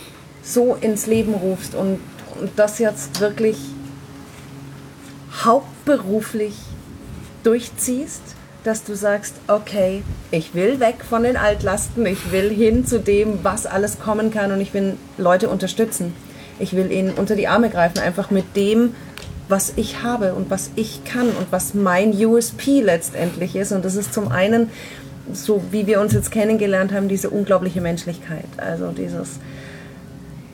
so 0.43 0.75
ins 0.75 1.07
Leben 1.07 1.35
rufst 1.35 1.73
und, 1.73 2.01
und 2.37 2.49
das 2.57 2.79
jetzt 2.79 3.21
wirklich 3.21 3.55
hauptberuflich 5.43 6.55
durchziehst, 7.43 8.21
dass 8.63 8.83
du 8.83 8.95
sagst, 8.95 9.35
okay, 9.47 10.01
ich 10.31 10.55
will 10.55 10.79
weg 10.79 10.95
von 11.07 11.23
den 11.23 11.37
Altlasten, 11.37 12.05
ich 12.05 12.31
will 12.31 12.49
hin 12.49 12.85
zu 12.85 12.99
dem, 12.99 13.43
was 13.43 13.65
alles 13.65 13.99
kommen 13.99 14.31
kann 14.31 14.51
und 14.51 14.59
ich 14.59 14.73
will 14.73 14.97
Leute 15.17 15.49
unterstützen. 15.49 16.13
Ich 16.57 16.75
will 16.75 16.91
ihnen 16.91 17.11
unter 17.11 17.35
die 17.35 17.47
Arme 17.47 17.69
greifen, 17.69 17.99
einfach 17.99 18.31
mit 18.31 18.55
dem, 18.55 18.95
was 19.47 19.73
ich 19.75 20.01
habe 20.01 20.33
und 20.33 20.49
was 20.49 20.71
ich 20.75 21.03
kann 21.03 21.27
und 21.27 21.51
was 21.51 21.73
mein 21.73 22.11
USP 22.13 22.81
letztendlich 22.81 23.55
ist. 23.55 23.71
Und 23.71 23.85
das 23.85 23.95
ist 23.95 24.13
zum 24.13 24.29
einen, 24.29 24.71
so 25.31 25.61
wie 25.71 25.85
wir 25.85 26.01
uns 26.01 26.13
jetzt 26.13 26.31
kennengelernt 26.31 26.91
haben, 26.91 27.07
diese 27.07 27.29
unglaubliche 27.29 27.81
Menschlichkeit. 27.81 28.45
Also 28.57 28.91
dieses 28.91 29.39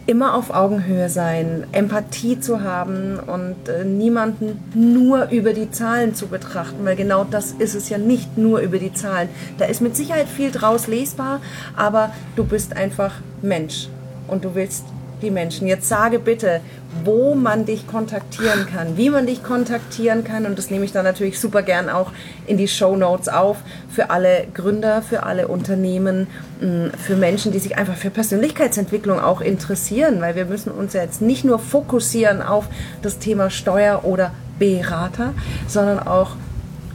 immer 0.07 0.35
auf 0.35 0.49
Augenhöhe 0.51 1.09
sein, 1.09 1.65
Empathie 1.71 2.39
zu 2.39 2.61
haben 2.61 3.19
und 3.19 3.69
äh, 3.69 3.85
niemanden 3.85 4.59
nur 4.73 5.29
über 5.29 5.53
die 5.53 5.71
Zahlen 5.71 6.15
zu 6.15 6.27
betrachten, 6.27 6.83
weil 6.83 6.95
genau 6.95 7.23
das 7.23 7.51
ist 7.51 7.75
es 7.75 7.89
ja 7.89 7.97
nicht 7.97 8.37
nur 8.37 8.59
über 8.59 8.79
die 8.79 8.93
Zahlen. 8.93 9.29
Da 9.57 9.65
ist 9.65 9.81
mit 9.81 9.95
Sicherheit 9.95 10.27
viel 10.27 10.51
draus 10.51 10.87
lesbar, 10.87 11.41
aber 11.75 12.11
du 12.35 12.43
bist 12.43 12.75
einfach 12.75 13.15
Mensch 13.41 13.89
und 14.27 14.43
du 14.43 14.55
willst 14.55 14.85
die 15.21 15.31
Menschen. 15.31 15.67
Jetzt 15.67 15.87
sage 15.87 16.19
bitte, 16.19 16.61
wo 17.03 17.35
man 17.35 17.65
dich 17.65 17.87
kontaktieren 17.87 18.65
kann, 18.65 18.97
wie 18.97 19.09
man 19.09 19.25
dich 19.25 19.43
kontaktieren 19.43 20.23
kann 20.23 20.45
und 20.45 20.57
das 20.57 20.69
nehme 20.69 20.85
ich 20.85 20.91
dann 20.91 21.05
natürlich 21.05 21.39
super 21.39 21.61
gern 21.61 21.89
auch 21.89 22.11
in 22.47 22.57
die 22.57 22.67
Show 22.67 22.95
Notes 22.95 23.29
auf 23.29 23.57
für 23.89 24.09
alle 24.09 24.47
Gründer, 24.53 25.01
für 25.01 25.23
alle 25.23 25.47
Unternehmen, 25.47 26.27
mm, 26.59 26.87
für 26.97 27.15
Menschen, 27.15 27.51
die 27.51 27.59
sich 27.59 27.77
einfach 27.77 27.95
für 27.95 28.09
Persönlichkeitsentwicklung 28.09 29.19
auch 29.19 29.41
interessieren, 29.41 30.21
weil 30.21 30.35
wir 30.35 30.45
müssen 30.45 30.71
uns 30.71 30.93
ja 30.93 31.01
jetzt 31.01 31.21
nicht 31.21 31.45
nur 31.45 31.59
fokussieren 31.59 32.41
auf 32.41 32.67
das 33.01 33.19
Thema 33.19 33.49
Steuer 33.49 34.03
oder 34.03 34.31
Berater, 34.59 35.33
sondern 35.67 35.99
auch 35.99 36.35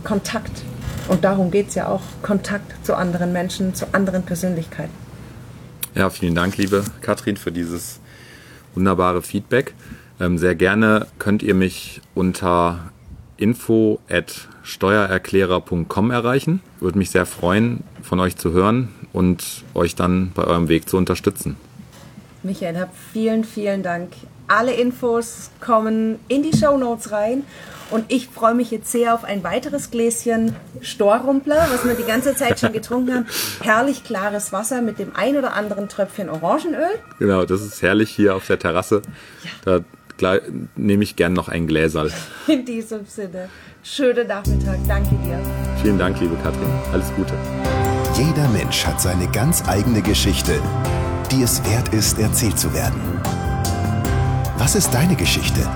Kontakt. 0.05 0.63
Und 1.09 1.25
darum 1.25 1.51
geht 1.51 1.69
es 1.69 1.75
ja 1.75 1.89
auch, 1.89 2.03
Kontakt 2.23 2.85
zu 2.85 2.97
anderen 2.97 3.33
Menschen, 3.33 3.75
zu 3.75 3.87
anderen 3.93 4.23
Persönlichkeiten. 4.23 4.93
Ja, 5.95 6.11
vielen 6.11 6.35
Dank, 6.35 6.57
liebe 6.59 6.85
Katrin, 7.01 7.37
für 7.37 7.51
dieses 7.51 8.01
wunderbare 8.77 9.23
Feedback. 9.23 9.75
Ähm, 10.21 10.39
sehr 10.39 10.55
gerne 10.55 11.07
könnt 11.19 11.43
ihr 11.43 11.55
mich 11.55 12.01
unter 12.15 12.93
info 13.37 13.99
at 14.09 14.49
steuererklärer.com 14.63 16.11
erreichen. 16.11 16.61
Würde 16.81 16.99
mich 16.99 17.11
sehr 17.11 17.27
freuen, 17.27 17.83
von 18.03 18.21
euch 18.21 18.37
zu 18.37 18.53
hören 18.53 18.89
und 19.13 19.65
euch 19.75 19.95
dann 19.95 20.33
bei 20.35 20.45
eurem 20.45 20.69
Weg 20.69 20.89
zu 20.89 20.97
unterstützen. 20.97 21.57
Michael, 22.47 22.79
hab 22.79 22.91
vielen, 23.13 23.45
vielen 23.45 23.83
Dank. 23.83 24.13
Alle 24.49 24.73
Infos 24.73 25.51
kommen 25.61 26.21
in 26.29 26.43
die 26.45 26.57
Show 26.57 26.79
Notes 26.79 27.11
rein 27.11 27.43
und 27.91 28.05
ich 28.09 28.29
freue 28.29 28.55
mich 28.55 28.71
jetzt 28.71 28.91
sehr 28.91 29.15
auf 29.15 29.25
ein 29.25 29.43
weiteres 29.43 29.91
Gläschen 29.91 30.55
Storrumpler, 30.81 31.69
was 31.73 31.85
wir 31.85 31.95
die 31.95 32.05
ganze 32.05 32.37
Zeit 32.37 32.61
schon 32.61 32.73
getrunken 32.73 33.15
haben. 33.15 33.27
Herrlich 33.63 34.05
klares 34.05 34.53
Wasser 34.53 34.83
mit 34.83 35.01
dem 35.01 35.15
ein 35.17 35.37
oder 35.37 35.55
anderen 35.55 35.89
Tröpfchen 35.89 36.29
Orangenöl. 36.29 36.91
Genau, 37.19 37.45
das 37.45 37.63
ist 37.63 37.83
herrlich 37.83 38.11
hier 38.11 38.37
auf 38.37 38.47
der 38.47 38.59
Terrasse. 38.59 39.03
Ja. 39.65 39.81
Da 40.19 40.39
nehme 40.77 41.03
ich 41.03 41.17
gern 41.17 41.35
noch 41.35 41.49
ein 41.49 41.67
Gläserl. 41.67 42.11
In 42.47 42.65
diesem 42.65 43.05
Sinne, 43.05 43.51
schönen 43.83 44.27
Nachmittag. 44.27 44.79
Danke 44.89 45.15
dir. 45.17 45.39
Vielen 45.83 45.99
Dank, 45.99 46.19
liebe 46.21 46.37
Katrin. 46.43 46.71
Alles 46.93 47.13
Gute. 47.17 47.35
Jeder 48.17 48.49
Mensch 48.49 48.87
hat 48.87 49.01
seine 49.01 49.29
ganz 49.31 49.69
eigene 49.69 50.01
Geschichte, 50.01 50.59
die 51.29 51.43
es 51.43 51.63
wert 51.65 51.89
ist, 51.91 52.19
erzählt 52.19 52.59
zu 52.59 52.73
werden. 52.73 53.01
Was 54.59 54.75
ist 54.75 54.93
deine 54.93 55.17
Geschichte? 55.17 55.69